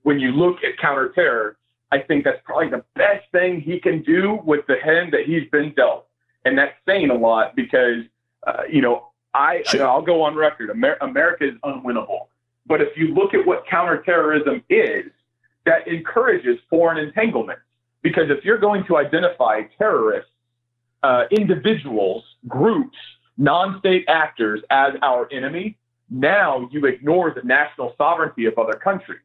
[0.02, 1.54] when you look at counterterror,
[1.90, 5.48] I think that's probably the best thing he can do with the hand that he's
[5.50, 6.06] been dealt.
[6.44, 8.02] And that's saying a lot because,
[8.46, 10.70] uh, you know, I, I'll go on record.
[10.70, 12.26] Amer- America is unwinnable.
[12.66, 15.10] But if you look at what counterterrorism is,
[15.66, 17.62] that encourages foreign entanglements.
[18.02, 20.30] Because if you're going to identify terrorists,
[21.02, 22.96] uh, individuals, groups,
[23.36, 25.76] non state actors as our enemy,
[26.10, 29.20] now you ignore the national sovereignty of other countries.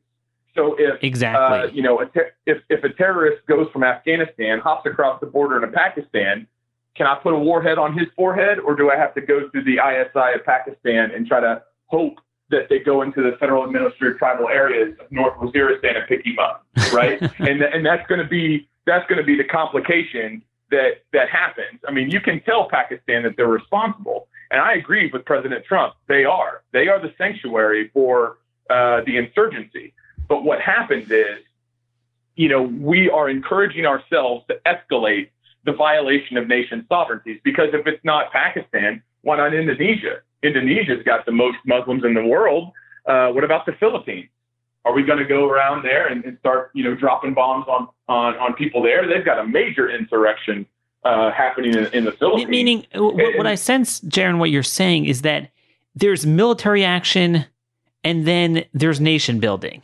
[0.55, 4.59] So if exactly, uh, you know, a ter- if if a terrorist goes from Afghanistan,
[4.59, 6.47] hops across the border into Pakistan,
[6.95, 9.63] can I put a warhead on his forehead, or do I have to go through
[9.63, 12.15] the ISI of Pakistan and try to hope
[12.49, 16.39] that they go into the federal administered tribal areas of North Waziristan and pick him
[16.39, 17.21] up, right?
[17.39, 20.41] and and that's going to be that's going to be the complication
[20.71, 21.79] that that happens.
[21.87, 25.93] I mean, you can tell Pakistan that they're responsible, and I agree with President Trump.
[26.07, 28.37] They are they are the sanctuary for
[28.69, 29.93] uh, the insurgency.
[30.27, 31.39] But what happens is,
[32.35, 35.29] you know, we are encouraging ourselves to escalate
[35.65, 40.21] the violation of nation sovereignties because if it's not Pakistan, why not Indonesia?
[40.43, 42.71] Indonesia's got the most Muslims in the world.
[43.05, 44.29] Uh, what about the Philippines?
[44.85, 47.89] Are we going to go around there and, and, start, you know, dropping bombs on,
[48.07, 49.07] on, on people there?
[49.07, 50.65] They've got a major insurrection
[51.03, 52.49] uh, happening in, in, the Philippines.
[52.49, 55.51] Meaning, what, what I sense, Jarrin, what you're saying is that
[55.95, 57.45] there's military action
[58.03, 59.83] and then there's nation building.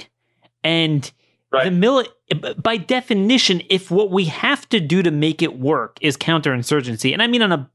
[0.64, 1.12] And
[1.56, 1.72] Right.
[1.72, 6.18] The mili- by definition, if what we have to do to make it work is
[6.18, 7.70] counterinsurgency, and I mean on a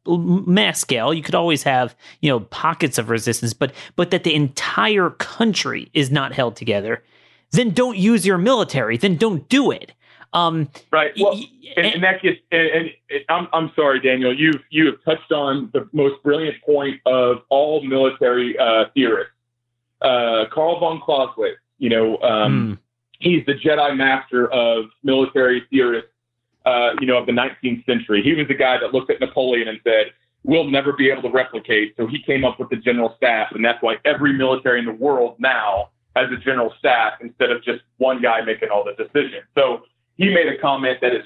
[0.47, 4.35] mass scale, you could always have you know pockets of resistance, but but that the
[4.35, 7.03] entire country is not held together,
[7.53, 8.99] then don't use your military.
[8.99, 9.93] Then don't do it.
[10.35, 11.13] Um, right.
[11.19, 11.41] Well,
[11.77, 12.39] and, and, that gets.
[12.53, 12.91] And, and,
[13.31, 14.39] I'm I'm sorry, Daniel.
[14.39, 19.33] You've you have touched on the most brilliant point of all military uh, theorists.
[20.03, 21.57] Uh, Carl von Clausewitz.
[21.79, 22.19] You know.
[22.19, 22.79] Um, mm
[23.21, 26.11] he's the Jedi master of military theorists,
[26.67, 28.23] uh, you know, of the 19th century.
[28.23, 30.13] He was the guy that looked at Napoleon and said,
[30.43, 31.95] we'll never be able to replicate.
[31.97, 34.93] So he came up with the general staff, and that's why every military in the
[34.93, 39.45] world now has a general staff instead of just one guy making all the decisions.
[39.55, 39.83] So
[40.17, 41.23] he made a comment that is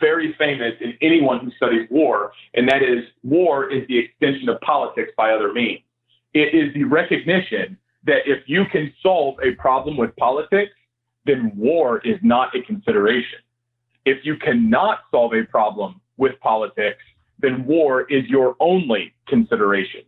[0.00, 4.60] very famous in anyone who studies war, and that is war is the extension of
[4.60, 5.80] politics by other means.
[6.34, 10.72] It is the recognition that if you can solve a problem with politics,
[11.28, 13.38] then war is not a consideration.
[14.04, 17.02] If you cannot solve a problem with politics,
[17.38, 20.00] then war is your only consideration.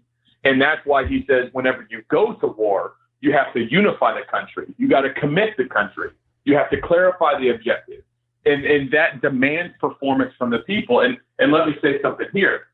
[0.44, 4.24] And that's why he says whenever you go to war, you have to unify the
[4.30, 4.74] country.
[4.78, 6.10] You got to commit the country.
[6.44, 8.02] You have to clarify the objective.
[8.46, 11.00] And, and that demands performance from the people.
[11.00, 12.68] And, and let me say something here.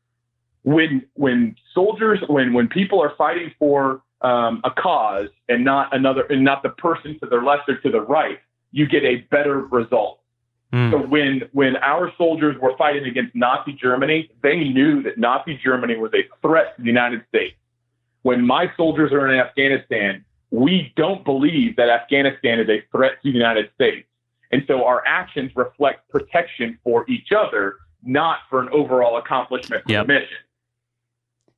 [0.63, 6.23] When, when soldiers, when, when people are fighting for um, a cause and not another,
[6.23, 8.39] and not the person to their left or to the right,
[8.71, 10.19] you get a better result.
[10.73, 10.91] Mm.
[10.91, 15.95] So when when our soldiers were fighting against Nazi Germany, they knew that Nazi Germany
[15.97, 17.55] was a threat to the United States.
[18.23, 23.31] When my soldiers are in Afghanistan, we don't believe that Afghanistan is a threat to
[23.31, 24.07] the United States.
[24.51, 30.07] And so our actions reflect protection for each other, not for an overall accomplishment yep.
[30.07, 30.37] the mission.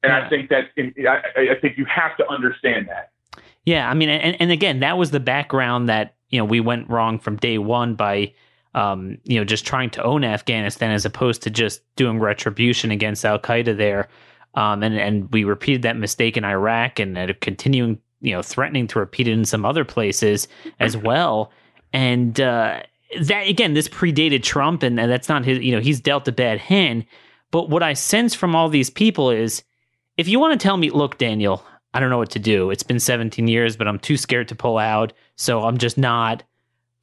[0.04, 0.26] And yeah.
[0.26, 0.66] I think that
[1.38, 3.12] I, I think you have to understand that.
[3.66, 6.90] Yeah, I mean, and, and again, that was the background that you know we went
[6.90, 8.34] wrong from day one by
[8.74, 13.26] um, you know just trying to own Afghanistan as opposed to just doing retribution against
[13.26, 14.08] Al Qaeda there.
[14.56, 18.88] Um, and and we repeated that mistake in Iraq and uh, continuing you know threatening
[18.88, 20.48] to repeat it in some other places
[20.80, 21.52] as well.
[21.92, 22.82] And uh,
[23.22, 25.60] that again, this predated Trump, and, and that's not his.
[25.60, 27.06] You know, he's dealt a bad hand.
[27.52, 29.64] But what I sense from all these people is
[30.20, 31.64] if you want to tell me, look, Daniel,
[31.94, 32.72] I don't know what to do.
[32.72, 35.14] It's been 17 years, but I'm too scared to pull out.
[35.38, 36.44] So I'm just not.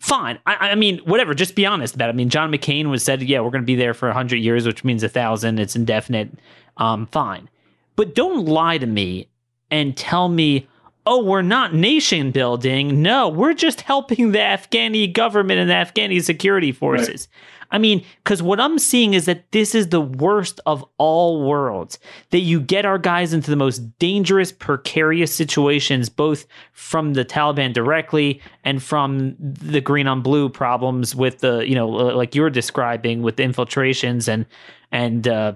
[0.00, 0.38] Fine.
[0.44, 1.32] I, I mean, whatever.
[1.32, 2.12] Just be honest about it.
[2.12, 4.66] I mean, John McCain was said, yeah, we're going to be there for 100 years,
[4.66, 5.58] which means a thousand.
[5.58, 6.28] It's indefinite.
[6.76, 7.48] Um, fine.
[7.96, 9.30] But don't lie to me
[9.70, 10.68] and tell me,
[11.06, 13.00] oh, we're not nation building.
[13.00, 17.28] No, we're just helping the Afghani government and the Afghani security forces.
[17.32, 17.55] Right.
[17.70, 21.98] I mean, because what I'm seeing is that this is the worst of all worlds.
[22.30, 27.72] That you get our guys into the most dangerous, precarious situations, both from the Taliban
[27.72, 33.22] directly and from the green on blue problems with the, you know, like you're describing
[33.22, 34.46] with the infiltrations and,
[34.92, 35.52] and, uh,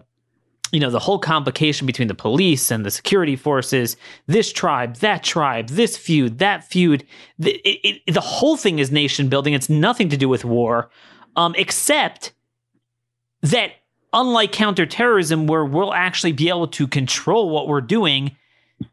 [0.72, 3.96] you know, the whole complication between the police and the security forces,
[4.26, 7.04] this tribe, that tribe, this feud, that feud.
[7.38, 9.52] The, it, it, the whole thing is nation building.
[9.52, 10.90] It's nothing to do with war,
[11.36, 12.32] um, except
[13.42, 13.72] that
[14.12, 18.36] unlike counterterrorism, where we'll actually be able to control what we're doing,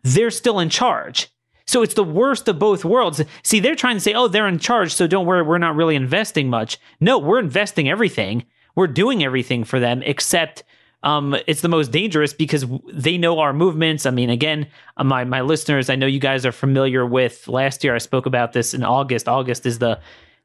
[0.03, 1.29] they're still in charge.
[1.65, 3.21] So it's the worst of both worlds.
[3.43, 5.95] See, they're trying to say, oh, they're in charge, so don't worry, we're not really
[5.95, 6.79] investing much.
[6.99, 8.45] No, we're investing everything.
[8.75, 10.63] We're doing everything for them, except
[11.03, 14.05] um, it's the most dangerous because they know our movements.
[14.05, 14.67] I mean, again,
[14.97, 17.47] uh, my my listeners, I know you guys are familiar with.
[17.47, 19.27] Last year, I spoke about this in August.
[19.27, 19.99] August is the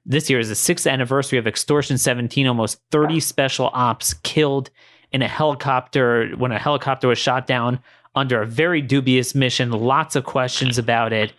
[0.04, 2.46] this year is the sixth anniversary of Extortion 17.
[2.46, 4.70] Almost 30 special ops killed
[5.12, 7.78] in a helicopter when a helicopter was shot down
[8.14, 9.70] under a very dubious mission.
[9.70, 11.32] Lots of questions about it.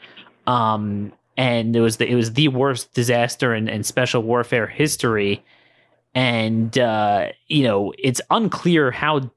[0.48, 5.44] Um, and it was the it was the worst disaster in, in special warfare history
[6.16, 9.32] and uh, you know it's unclear how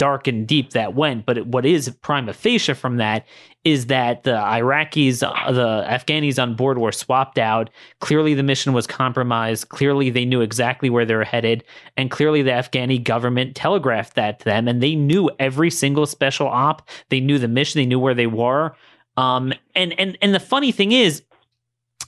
[0.00, 1.26] dark and deep that went.
[1.26, 3.26] But what is prima facie from that
[3.64, 7.68] is that the Iraqis, uh, the Afghanis on board were swapped out.
[8.00, 9.68] Clearly, the mission was compromised.
[9.68, 11.62] Clearly, they knew exactly where they were headed,
[11.98, 16.48] and clearly, the Afghani government telegraphed that to them, and they knew every single special
[16.48, 16.88] op.
[17.10, 17.78] They knew the mission.
[17.78, 18.74] They knew where they were.
[19.18, 21.22] Um, and and and the funny thing is,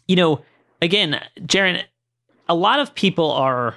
[0.08, 0.42] you know,
[0.80, 1.82] again, Jarrin,
[2.48, 3.76] a lot of people are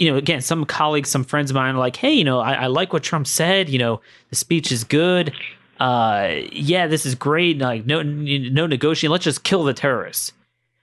[0.00, 2.54] you know, again, some colleagues, some friends of mine are like, hey, you know, I,
[2.54, 3.68] I like what Trump said.
[3.68, 5.32] You know, the speech is good.
[5.78, 7.58] Uh, yeah, this is great.
[7.58, 9.12] Like, no, no negotiating.
[9.12, 10.32] Let's just kill the terrorists.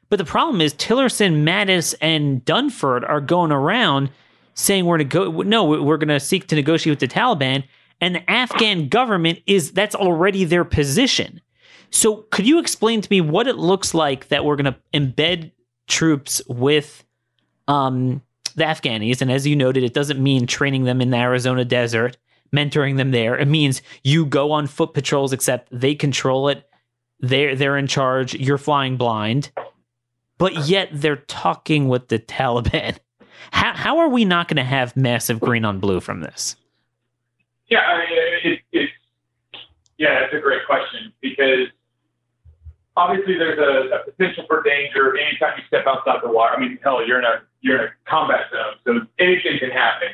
[0.10, 4.10] But the problem is, Tillerson, Mattis, and Dunford are going around
[4.54, 5.42] saying we're go.
[5.42, 7.64] No, we're going to seek to negotiate with the Taliban,
[8.00, 11.42] and the Afghan government is that's already their position.
[11.90, 15.52] So, could you explain to me what it looks like that we're going to embed
[15.88, 17.04] troops with
[17.68, 18.22] um,
[18.58, 19.22] the Afghanis.
[19.22, 22.18] And as you noted, it doesn't mean training them in the Arizona desert,
[22.54, 23.38] mentoring them there.
[23.38, 26.68] It means you go on foot patrols, except they control it.
[27.20, 28.36] They're they're in charge.
[28.36, 29.52] You're flying blind,
[30.38, 32.98] but yet they're talking with the Taliban.
[33.52, 36.56] How how are we not going to have massive green on blue from this?
[37.70, 38.92] Yeah, I mean, it, it's
[39.98, 41.68] yeah, it's a great question because
[42.98, 46.56] obviously there's a, a, potential for danger anytime you step outside the water.
[46.56, 50.10] I mean, hell, you're in a you're in a combat zone, so anything can happen.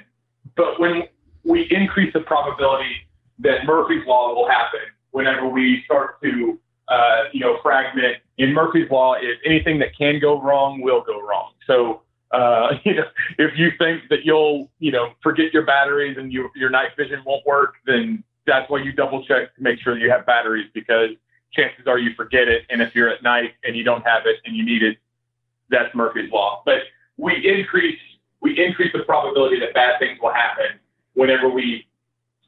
[0.56, 1.04] But when
[1.44, 3.08] we increase the probability
[3.40, 4.82] that Murphy's law will happen
[5.12, 6.60] whenever we start to
[6.90, 8.18] uh, you know fragment.
[8.38, 11.54] In Murphy's law, if anything that can go wrong will go wrong.
[11.66, 13.06] So uh, you know,
[13.38, 17.22] if you think that you'll, you know, forget your batteries and you, your night vision
[17.26, 21.12] won't work, then that's why you double check to make sure you have batteries because
[21.54, 22.64] chances are you forget it.
[22.70, 24.98] And if you're at night and you don't have it and you need it,
[25.70, 26.62] that's Murphy's law.
[26.66, 26.82] But
[27.18, 28.00] we increase
[28.42, 30.80] we increase the probability that bad things will happen
[31.14, 31.88] whenever we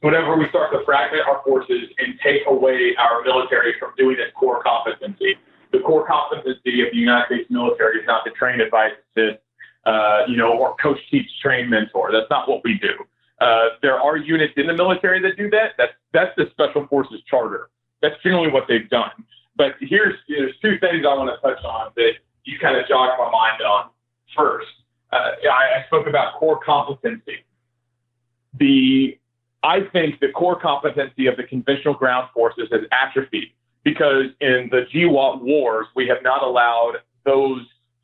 [0.02, 4.32] whenever we start to fragment our forces and take away our military from doing its
[4.36, 5.36] core competency.
[5.72, 9.40] The core competency of the United States military is not to train, advise, assist,
[9.86, 12.12] uh, you know, or coach, teach, train, mentor.
[12.12, 12.94] That's not what we do.
[13.42, 15.72] Uh, there are units in the military that do that.
[15.78, 17.70] That's that's the Special Forces Charter.
[18.06, 19.12] That's generally what they've done.
[19.56, 22.12] But here's there's two things I want to touch on that
[22.44, 23.90] you kind of jogged my mind on.
[24.36, 24.68] First,
[25.12, 27.38] uh, I, I spoke about core competency.
[28.60, 29.18] The
[29.64, 33.52] I think the core competency of the conventional ground forces has atrophied
[33.84, 37.62] because in the GWOT wars we have not allowed those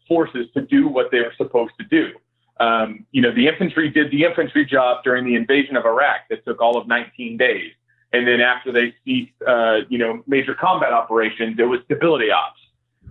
[0.08, 2.12] forces to do what they were supposed to do.
[2.60, 6.44] Um, you know, the infantry did the infantry job during the invasion of Iraq that
[6.46, 7.72] took all of 19 days.
[8.14, 12.60] And then after they ceased, uh, you know, major combat operations, it was stability ops.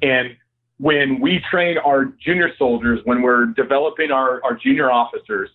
[0.02, 0.36] And
[0.78, 5.50] when we train our junior soldiers, when we're developing our, our junior officers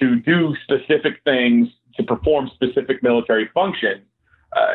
[0.00, 4.02] to do specific things, to perform specific military functions,
[4.56, 4.74] uh,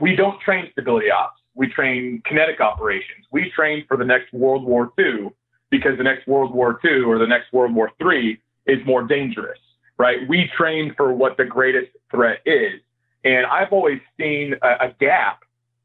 [0.00, 1.40] we don't train stability ops.
[1.54, 3.26] We train kinetic operations.
[3.30, 5.30] We train for the next World War II
[5.70, 9.58] because the next World War II or the next World War III is more dangerous,
[9.98, 10.18] right?
[10.28, 12.80] We train for what the greatest threat is.
[13.24, 15.40] And I've always seen a, a gap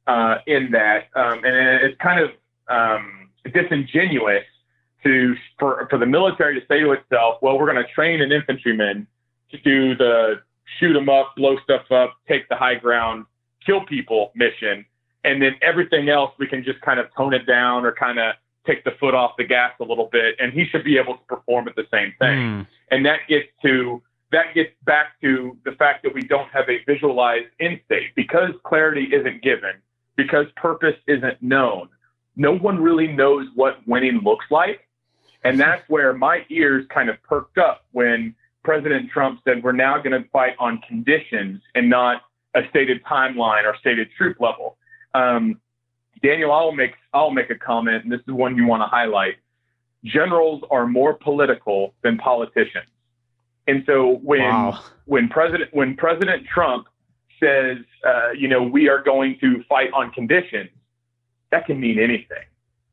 [0.08, 1.08] uh, in that.
[1.16, 2.32] Um, and it's kind of
[2.68, 4.46] um, disingenuous
[5.04, 8.32] to for, for the military to say to itself, well, we're going to train an
[8.32, 9.08] infantryman
[9.52, 10.42] to do the
[10.80, 13.26] shoot them up, blow stuff up, take the high ground,
[13.66, 14.86] kill people mission
[15.24, 18.36] and then everything else we can just kind of tone it down or kind of
[18.66, 21.24] take the foot off the gas a little bit and he should be able to
[21.28, 22.68] perform at the same thing mm.
[22.92, 24.02] and that gets to
[24.32, 28.16] that gets back to the fact that we don't have a visualized end state.
[28.16, 29.74] Because clarity isn't given
[30.16, 31.90] because purpose isn't known
[32.40, 34.88] no one really knows what winning looks like.
[35.44, 39.98] And that's where my ears kind of perked up when president trump said we're now
[40.02, 42.22] going to fight on conditions and not
[42.56, 44.78] a stated timeline or stated troop level.
[45.14, 45.60] Um,
[46.24, 49.36] Daniel, I'll make I'll make a comment, and this is one you want to highlight.
[50.04, 52.88] Generals are more political than politicians,
[53.70, 54.80] and so when wow.
[55.06, 56.88] when President when President Trump
[57.40, 60.70] says, uh, you know, we are going to fight on conditions,
[61.52, 62.44] that can mean anything.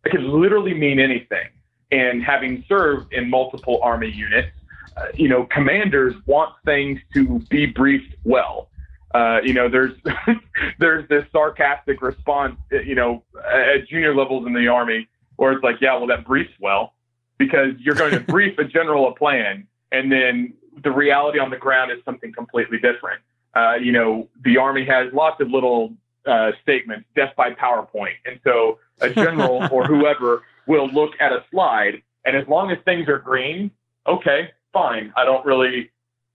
[0.05, 1.49] It can literally mean anything.
[1.91, 4.53] And having served in multiple army units,
[4.97, 8.69] uh, you know, commanders want things to be briefed well.
[9.15, 9.95] Uh, you know, there's
[10.79, 15.77] there's this sarcastic response, you know, at junior levels in the army, where it's like,
[15.81, 16.95] yeah, well, that briefs well,
[17.39, 20.53] because you're going to brief a general a plan, and then
[20.83, 23.21] the reality on the ground is something completely different.
[23.55, 25.95] Uh, you know, the army has lots of little
[26.27, 31.45] uh, statements, death by PowerPoint, and so a general or whoever will look at a
[31.51, 33.71] slide, and as long as things are green,
[34.07, 35.13] okay, fine.
[35.17, 35.91] I don't really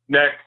[0.08, 0.40] next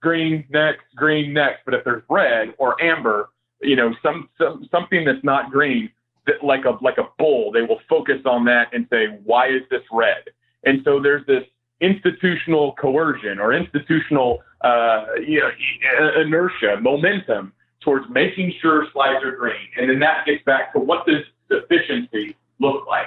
[0.00, 1.64] green next, green next.
[1.64, 3.30] But if there's red or amber,
[3.60, 5.90] you know, some, some something that's not green,
[6.26, 9.62] that like a like a bull, they will focus on that and say, why is
[9.70, 10.24] this red?
[10.64, 11.44] And so there's this
[11.80, 15.50] institutional coercion or institutional uh, you know,
[16.20, 19.54] inertia, momentum towards making sure slides are green.
[19.78, 23.06] And then that gets back to what does efficiency look like?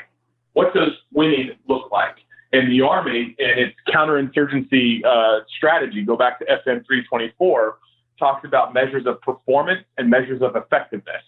[0.53, 2.17] What does winning look like?
[2.53, 7.74] and the Army and its counterinsurgency uh, strategy, go back to FM 3-24,
[8.19, 11.24] talks about measures of performance and measures of effectiveness.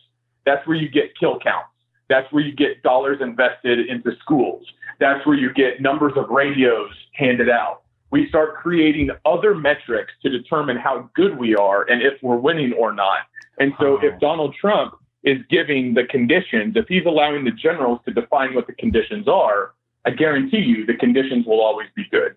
[0.46, 1.70] That's where you get kill counts.
[2.10, 4.66] That's where you get dollars invested into schools.
[5.00, 7.82] That's where you get numbers of radios handed out.
[8.12, 12.74] We start creating other metrics to determine how good we are and if we're winning
[12.74, 13.20] or not.
[13.60, 18.14] And so, if Donald Trump is giving the conditions, if he's allowing the generals to
[18.14, 19.74] define what the conditions are,
[20.06, 22.36] I guarantee you the conditions will always be good.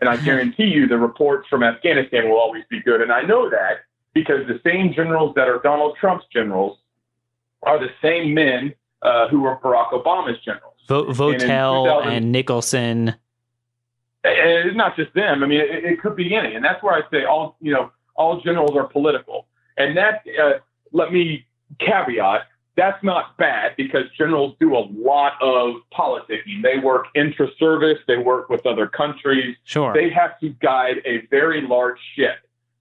[0.00, 0.24] And I hmm.
[0.24, 3.00] guarantee you the reports from Afghanistan will always be good.
[3.00, 3.78] And I know that
[4.12, 6.78] because the same generals that are Donald Trump's generals
[7.62, 8.74] are the same men
[9.06, 10.74] uh, who were Barack Obama's generals.
[10.88, 13.14] Vo- Votel and, and Nicholson.
[14.24, 15.44] And it's not just them.
[15.44, 16.56] I mean, it, it, could be any.
[16.56, 19.46] And that's where I say all, you know, all generals are political.
[19.76, 20.54] And that, uh,
[20.92, 21.46] let me
[21.78, 26.62] caveat, that's not bad because generals do a lot of politicking.
[26.62, 27.98] They work intra-service.
[28.08, 29.56] They work with other countries.
[29.64, 29.94] Sure.
[29.94, 32.38] They have to guide a very large ship.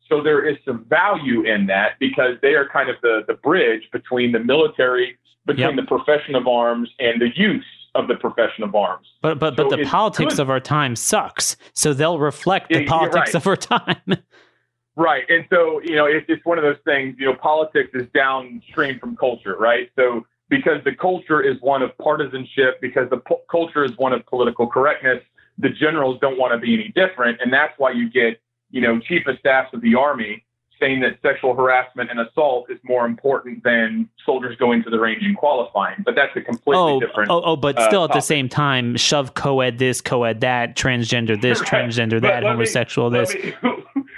[0.09, 3.83] So there is some value in that because they are kind of the, the bridge
[3.91, 5.75] between the military, between Yep.
[5.75, 9.07] the profession of arms, and the use of the profession of arms.
[9.21, 10.41] But but but the politics good.
[10.41, 11.55] of our time sucks.
[11.73, 13.35] So they'll reflect the you're politics right.
[13.35, 14.01] of our time.
[14.97, 15.23] Right.
[15.29, 18.97] And so, you know, it's, it's one of those things, you know, politics is downstream
[18.97, 19.89] from culture, right?
[19.97, 24.25] So, because the culture is one of partisanship, because the po- culture is one of
[24.27, 25.21] political correctness,
[25.57, 27.41] the generals don't want to be any different.
[27.41, 28.39] And that's why you get,
[28.71, 30.44] you know, chief of staffs of the army
[30.79, 35.23] saying that sexual harassment and assault is more important than soldiers going to the range
[35.23, 36.01] and qualifying.
[36.03, 37.29] But that's a completely oh, different.
[37.29, 38.23] oh, oh, but uh, still at the topic.
[38.23, 41.69] stime same time, shove co-ed this, co-ed that, transgender this, Right.
[41.69, 43.35] transgender that, me- homosexual let this.
[43.35, 43.53] me-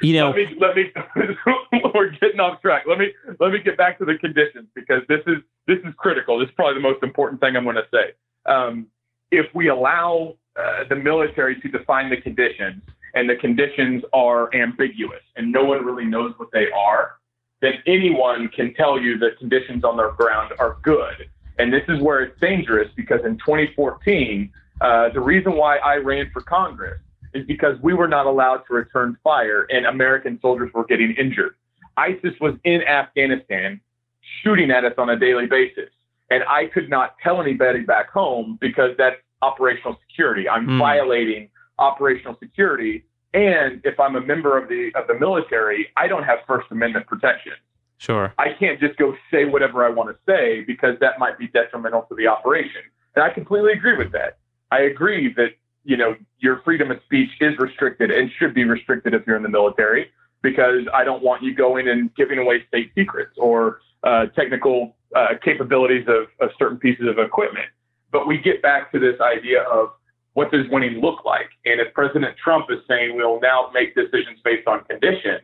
[0.02, 0.92] you know, let me let me
[1.94, 2.84] we're getting off track.
[2.88, 5.38] Let me let me get back to the conditions because this is
[5.68, 6.40] this is critical.
[6.40, 8.14] This is probably the most important thing I'm going to say.
[8.46, 8.88] Um,
[9.32, 12.82] if we allow uh, the military to define the conditions
[13.18, 17.16] and the conditions are ambiguous and no one really knows what they are,
[17.62, 21.28] then anyone can tell you that conditions on their ground are good.
[21.58, 24.52] And this is where it's dangerous because in 2014,
[24.82, 27.02] uh, the reason why I ran for Congress
[27.34, 31.56] is because we were not allowed to return fire and American soldiers were getting injured.
[31.98, 33.82] ISIS was in Afghanistan
[34.44, 35.90] shooting at us on a daily basis.
[36.30, 40.48] And I could not tell anybody back home because that's operational security.
[40.48, 40.78] I'm Hmm.
[40.78, 41.50] violating
[41.80, 43.04] operational security.
[43.34, 47.08] And if I'm a member of the of the military, I don't have First Amendment
[47.08, 47.54] protection.
[47.98, 48.34] sure.
[48.38, 52.04] I can't just go say whatever I want to say because that might be detrimental
[52.04, 52.82] to the operation.
[53.16, 54.38] And I completely agree with that.
[54.72, 55.52] I agree that,
[55.84, 59.44] you know, your freedom of speech is restricted and should be restricted if you're in
[59.44, 60.12] the military
[60.42, 65.30] because I don't want you going and giving away state secrets or uh, technical uh,
[65.44, 67.68] capabilities of, of certain pieces of equipment.
[68.12, 69.90] But we get back to this idea of
[70.38, 71.50] what does winning look like?
[71.66, 75.42] And if President Trump is saying we'll now make decisions based on conditions,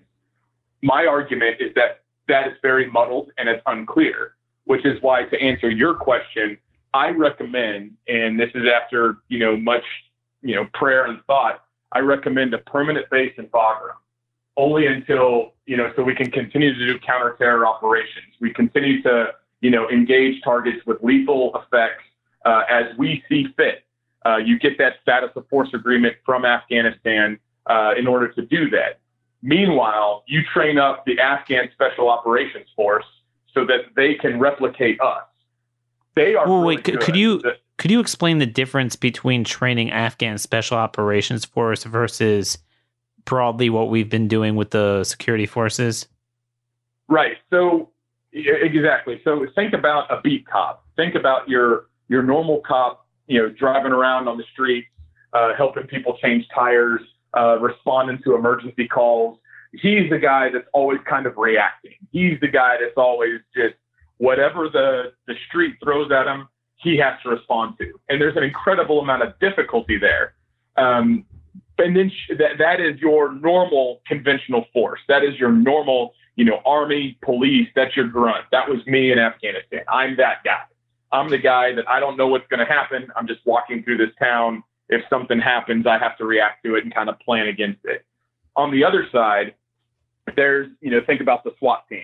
[0.83, 4.35] my argument is that that is very muddled and it's unclear,
[4.65, 6.59] which is why to answer your question,
[6.93, 9.83] I recommend, and this is after, you know, much,
[10.43, 13.97] you know, prayer and thought, I recommend a permanent base in Bagram
[14.57, 18.35] only until, you know, so we can continue to do counterterror operations.
[18.39, 19.31] We continue to,
[19.61, 22.03] you know, engage targets with lethal effects
[22.45, 23.83] uh, as we see fit.
[24.25, 28.69] Uh, you get that status of force agreement from Afghanistan uh, in order to do
[28.69, 28.99] that.
[29.41, 33.05] Meanwhile, you train up the Afghan Special Operations Force
[33.53, 35.23] so that they can replicate us.
[36.15, 36.47] They are.
[36.47, 40.37] Well, really wait, could- could you- The- Could you explain the difference between training Afghan
[40.37, 42.59] Special Operations Force versus
[43.25, 46.07] broadly what we've been doing with the security forces?
[47.09, 47.37] Right.
[47.49, 47.89] So
[48.31, 49.19] exactly.
[49.23, 50.85] So think about a beat cop.
[50.95, 53.02] Think about your your normal cop.
[53.27, 54.87] You know, driving around on the streets,
[55.33, 57.01] uh, helping people change tires,
[57.37, 59.39] uh, responding to emergency calls.
[59.71, 61.95] He's the guy that's always kind of reacting.
[62.11, 63.75] He's the guy that's always just
[64.17, 67.91] whatever the the street throws at him, he has to respond to.
[68.09, 70.35] And there's an incredible amount of difficulty there.
[70.77, 71.25] Um,
[71.79, 74.99] and then sh- that that is your normal conventional force.
[75.07, 78.45] That is your normal you know, army, police, that's your grunt.
[78.51, 79.81] That was me in Afghanistan.
[79.87, 80.63] I'm that guy.
[81.13, 83.07] I'm the guy that I don't know what's going to happen.
[83.15, 84.63] I'm just walking through this town.
[84.89, 88.03] If something happens, I have to react to it and kind of plan against it.
[88.55, 89.53] On the other side,
[90.35, 92.03] there's, you know, think about the SWAT team.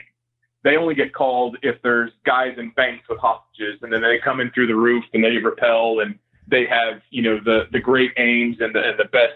[0.64, 4.40] They only get called if there's guys in banks with hostages, and then they come
[4.42, 8.12] in through the roof and they repel, and they have, you know, the the great
[8.18, 9.34] aims and the and the best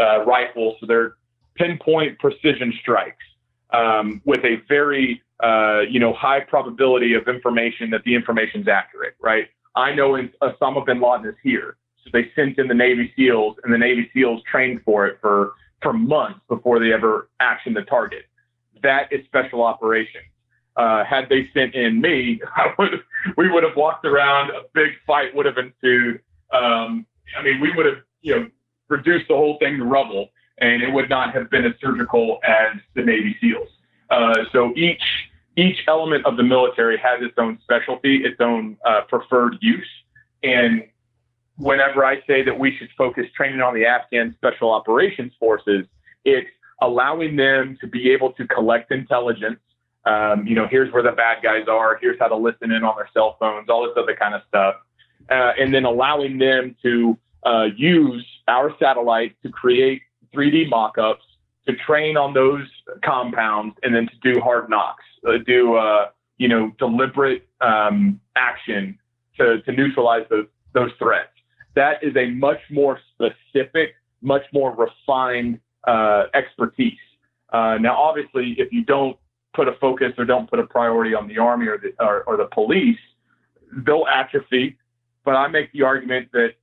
[0.00, 0.76] uh, rifles.
[0.80, 1.16] So they're
[1.56, 3.24] pinpoint precision strikes
[3.72, 9.14] um, with a very uh, you know high probability of information that the information's accurate,
[9.20, 9.48] right?
[9.74, 13.72] I know Osama bin Laden is here, so they sent in the Navy SEALs, and
[13.72, 18.24] the Navy SEAls trained for it for for months before they ever actioned the target.
[18.82, 20.24] That is special operations.
[20.76, 22.40] Uh, had they sent in me,
[22.78, 22.90] would
[23.36, 24.50] we would have walked around.
[24.50, 26.20] A big fight would have ensued.
[26.52, 27.06] Um,
[27.38, 28.46] I mean, we would have you know
[28.88, 30.28] reduced the whole thing to rubble
[30.58, 33.68] and it would not have been as surgical as the Navy SEALs.
[34.10, 35.02] Uh, so each
[35.56, 39.88] each element of the military has its own specialty, its own uh, preferred use.
[40.42, 40.84] And
[41.58, 45.86] whenever I say that we should focus training on the Afghan Special Operations Forces,
[46.24, 46.48] it's
[46.80, 49.60] allowing them to be able to collect intelligence.
[50.04, 51.98] Um, you know, here's where the bad guys are.
[52.00, 54.76] Here's how to listen in on their cell phones, all this other kind of stuff,
[55.30, 60.02] uh, and then allowing them to uh, use our satellite to create
[60.34, 61.24] 3D mock-ups
[61.66, 62.66] to train on those
[63.04, 66.08] compounds and then to do hard knocks, uh, do uh,
[66.38, 68.98] you know, deliberate um, action
[69.38, 71.30] to, to neutralize those, those threats.
[71.74, 76.98] That is a much more specific, much more refined uh, expertise.
[77.52, 79.16] Uh, now, obviously, if you don't
[79.54, 82.36] put a focus or don't put a priority on the army or the or, or
[82.36, 82.98] the police,
[83.86, 84.76] they'll atrophy.
[85.24, 86.54] But I make the argument that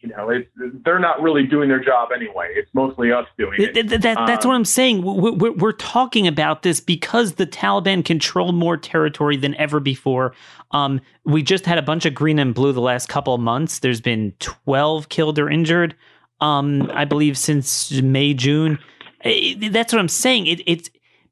[0.00, 0.48] you know, it's,
[0.84, 2.52] they're not really doing their job anyway.
[2.54, 3.74] It's mostly us doing it.
[3.74, 5.02] That, that, that's um, what I'm saying.
[5.02, 10.34] We're, we're, talking about this because the Taliban control more territory than ever before.
[10.70, 13.80] Um, we just had a bunch of green and blue the last couple of months.
[13.80, 15.94] There's been 12 killed or injured,
[16.40, 18.78] um, I believe, since May, June.
[19.22, 20.46] Eh, that's what I'm saying.
[20.46, 20.90] It, it's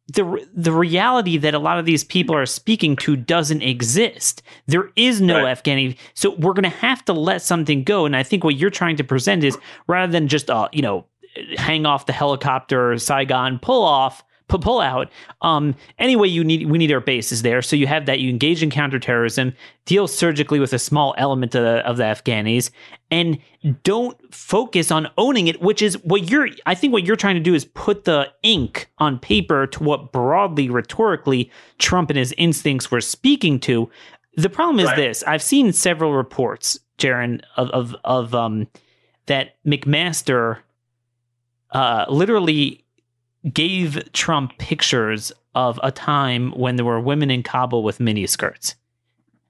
[0.09, 4.42] the the reality that a lot of these people are speaking to doesn't exist.
[4.66, 5.56] There is no right.
[5.56, 8.06] Afghani, so we're going to have to let something go.
[8.06, 11.04] And I think what you're trying to present is rather than just uh, you know
[11.56, 15.11] hang off the helicopter Saigon pull off pull out.
[15.42, 17.61] Um, anyway, you need we need our bases there.
[17.61, 18.20] So you have that.
[18.20, 19.53] You engage in counterterrorism,
[19.84, 22.70] deal surgically with a small element of the, of the Afghanis,
[23.11, 23.38] and
[23.82, 25.61] don't focus on owning it.
[25.61, 26.49] Which is what you're.
[26.64, 30.12] I think what you're trying to do is put the ink on paper to what
[30.12, 33.90] broadly rhetorically Trump and his instincts were speaking to.
[34.36, 34.96] The problem is right.
[34.96, 38.68] this: I've seen several reports, Jarrin, of of, of um,
[39.26, 40.59] that McMaster
[41.70, 42.84] uh, literally
[43.53, 48.74] gave Trump pictures of a time when there were women in Kabul with miniskirts.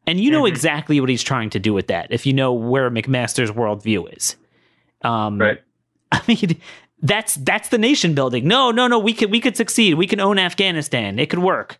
[0.06, 0.54] And you know mm-hmm.
[0.54, 4.36] exactly what he's trying to do with that if you know where McMaster's worldview is.
[5.02, 5.60] Um, right.
[6.12, 6.60] I mean,
[7.02, 8.48] that's that's the nation building.
[8.48, 8.98] No, no, no.
[8.98, 9.94] We could we could succeed.
[9.94, 11.18] We can own Afghanistan.
[11.18, 11.78] It could work.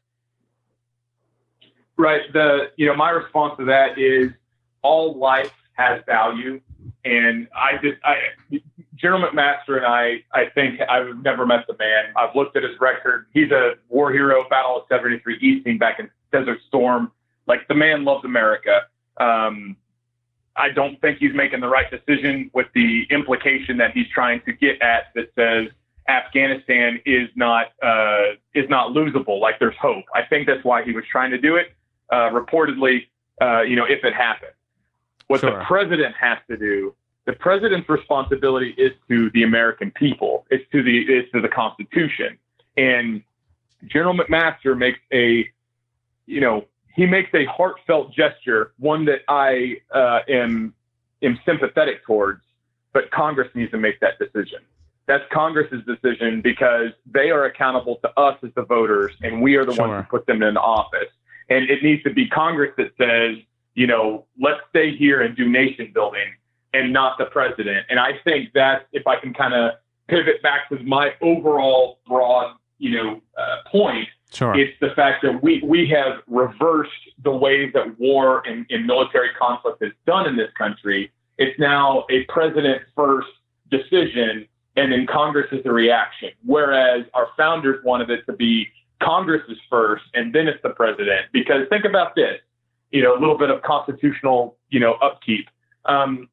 [1.96, 2.30] Right.
[2.32, 4.30] The you know my response to that is
[4.82, 6.60] all life has value,
[7.04, 8.16] and I just I
[9.00, 12.12] General McMaster and I, I think I've never met the man.
[12.16, 13.26] I've looked at his record.
[13.32, 17.12] He's a war hero, Battle of 73 Easting back in Desert Storm.
[17.46, 18.82] Like the man loves America.
[19.18, 19.76] Um,
[20.56, 24.52] I don't think he's making the right decision with the implication that he's trying to
[24.52, 25.68] get at that says
[26.08, 29.40] Afghanistan is not uh, is not losable.
[29.40, 30.04] Like there's hope.
[30.14, 31.68] I think that's why he was trying to do it.
[32.10, 33.06] Uh, reportedly,
[33.40, 34.52] uh, you know, if it happened,
[35.28, 35.50] what sure.
[35.50, 36.94] the president has to do
[37.28, 40.46] the president's responsibility is to the American people.
[40.50, 42.38] It's to the it's to the Constitution.
[42.78, 43.22] And
[43.86, 45.46] General McMaster makes a,
[46.24, 46.64] you know,
[46.96, 50.72] he makes a heartfelt gesture, one that I uh, am
[51.22, 52.40] am sympathetic towards.
[52.94, 54.60] But Congress needs to make that decision.
[55.06, 59.66] That's Congress's decision because they are accountable to us as the voters, and we are
[59.66, 59.86] the sure.
[59.86, 61.12] ones who put them in office.
[61.50, 63.36] And it needs to be Congress that says,
[63.74, 66.32] you know, let's stay here and do nation building
[66.78, 67.86] and not the president.
[67.90, 69.72] And I think that if I can kind of
[70.06, 74.54] pivot back to my overall broad, you know, uh, point, sure.
[74.56, 76.92] it's the fact that we, we have reversed
[77.24, 81.10] the way that war and, and military conflict is done in this country.
[81.36, 83.28] It's now a president first
[83.70, 86.30] decision, and then Congress is the reaction.
[86.44, 88.68] Whereas our founders wanted it to be
[89.02, 91.26] Congress is first, and then it's the president.
[91.32, 92.40] Because think about this,
[92.90, 95.48] you know, a little bit of constitutional, you know, upkeep.
[95.84, 96.28] Um,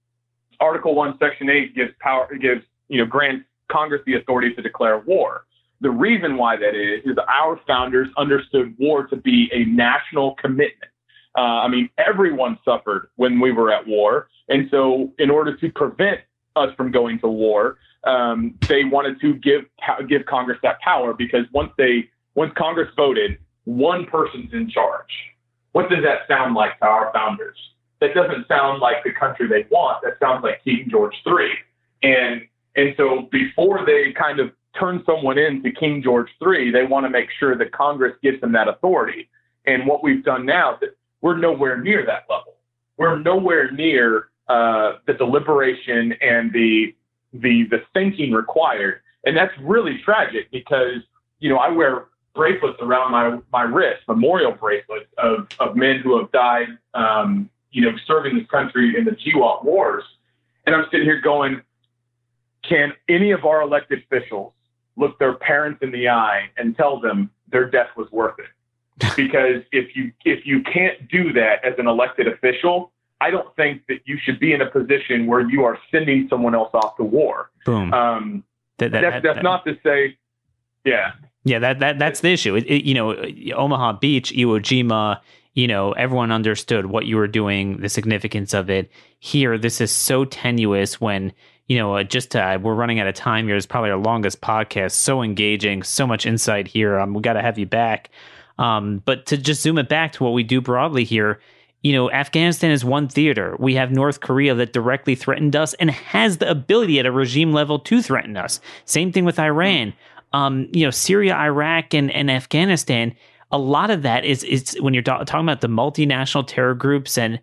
[0.59, 4.99] Article One, Section Eight gives power gives you know grants Congress the authority to declare
[4.99, 5.45] war.
[5.81, 10.91] The reason why that is is our founders understood war to be a national commitment.
[11.37, 15.71] Uh, I mean, everyone suffered when we were at war, and so in order to
[15.71, 16.21] prevent
[16.55, 19.65] us from going to war, um, they wanted to give
[20.07, 25.11] give Congress that power because once they once Congress voted, one person's in charge.
[25.71, 27.57] What does that sound like to our founders?
[28.01, 30.03] That doesn't sound like the country they want.
[30.03, 31.49] That sounds like King George III.
[32.03, 32.41] And
[32.75, 37.09] and so before they kind of turn someone into King George III, they want to
[37.09, 39.29] make sure that Congress gives them that authority.
[39.65, 40.89] And what we've done now, is that
[41.21, 42.55] we're nowhere near that level.
[42.97, 46.93] We're nowhere near uh, the deliberation and the
[47.33, 49.01] the the thinking required.
[49.25, 51.01] And that's really tragic because
[51.39, 52.05] you know I wear
[52.35, 57.81] bracelets around my my wrist, memorial bracelets of of men who have died um, you
[57.81, 60.03] know, serving this country in the GWOT wars.
[60.65, 61.61] And I'm sitting here going,
[62.67, 64.53] can any of our elected officials
[64.95, 68.45] look their parents in the eye and tell them their death was worth it?
[69.17, 73.81] because if you if you can't do that as an elected official, I don't think
[73.89, 77.03] that you should be in a position where you are sending someone else off to
[77.03, 77.51] war.
[77.65, 77.93] Boom.
[77.93, 78.43] Um,
[78.77, 80.17] that, that, that's, that's that, not to say,
[80.85, 81.11] yeah,
[81.43, 81.59] yeah.
[81.59, 82.55] That that that's the issue.
[82.55, 83.13] It, it, you know,
[83.53, 85.19] Omaha Beach, Iwo Jima
[85.55, 88.91] you know, everyone understood what you were doing, the significance of it.
[89.19, 91.31] Here, this is so tenuous when,
[91.67, 93.55] you know, uh, just uh, we're running out of time here.
[93.55, 94.91] It's probably our longest podcast.
[94.91, 96.99] So engaging, so much insight here.
[96.99, 98.11] Um, we got to have you back.
[98.59, 101.39] Um, but to just zoom it back to what we do broadly here,
[101.83, 103.55] you know, Afghanistan is one theater.
[103.59, 107.53] We have North Korea that directly threatened us and has the ability at a regime
[107.53, 108.59] level to threaten us.
[108.85, 109.93] Same thing with Iran.
[110.33, 113.15] Um, you know, Syria, Iraq, and, and Afghanistan.
[113.55, 117.39] A lot of that is is when you're talking about the multinational terror groups and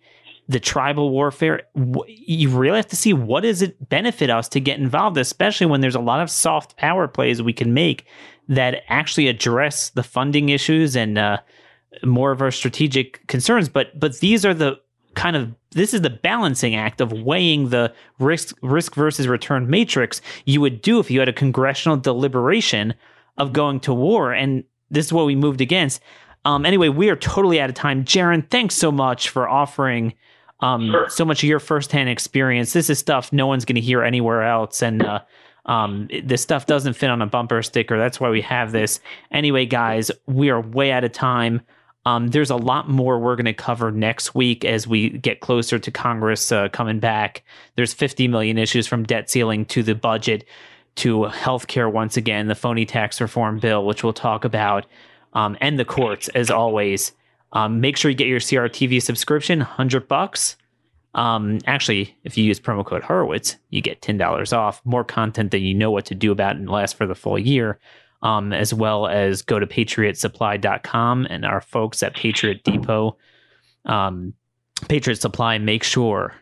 [0.47, 1.63] the tribal warfare.
[2.07, 5.81] You really have to see what does it benefit us to get involved, especially when
[5.81, 8.05] there's a lot of soft power plays we can make
[8.49, 11.39] that actually address the funding issues and uh,
[12.05, 13.69] more of our strategic concerns.
[13.69, 14.79] But but these are the
[15.15, 20.21] kind of this is the balancing act of weighing the risk risk versus return matrix
[20.45, 22.95] you would do if you had a congressional deliberation
[23.39, 24.33] of going to war.
[24.33, 26.01] And this is what we moved against.
[26.45, 28.05] Um, anyway, we are totally out of time.
[28.05, 30.15] Jarrin, thanks so much for offering
[30.61, 31.09] um, sure.
[31.09, 32.73] so much of your firsthand experience.
[32.73, 34.83] This is stuff no one's going to hear anywhere else.
[34.83, 35.21] And uh,
[35.67, 37.99] um, this stuff doesn't fit on a bumper sticker.
[37.99, 39.01] That's why we have this.
[39.31, 41.63] Anyway, guys, we are way out of time.
[42.05, 45.79] Um, there's a lot more we're going to cover next week as we get closer
[45.79, 47.45] to Congress uh, coming back.
[47.77, 50.45] There's 50 million issues from debt ceiling to the budget
[50.97, 54.87] to healthcare once again, the phony tax reform bill, which we'll talk about,
[55.33, 57.13] um, and the courts as always.
[57.53, 60.57] Um, make sure you get your CRTV subscription, hundred bucks.
[61.15, 64.81] Um, actually, if you use promo code Horowitz, you get ten dollars off.
[64.85, 67.79] More content that you know what to do about and last for the full year
[68.23, 73.17] um, as well as go to patriotsupply.com and our folks at Patriot Depot,
[73.85, 74.35] um,
[74.89, 76.35] Patriot Supply, make sure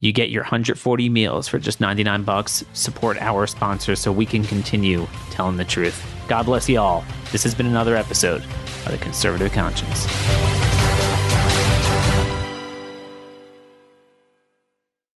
[0.00, 2.64] you get your 140 meals for just 99 bucks.
[2.72, 6.02] Support our sponsors so we can continue telling the truth.
[6.26, 7.04] God bless you all.
[7.32, 8.42] This has been another episode
[8.86, 10.06] of The Conservative Conscience.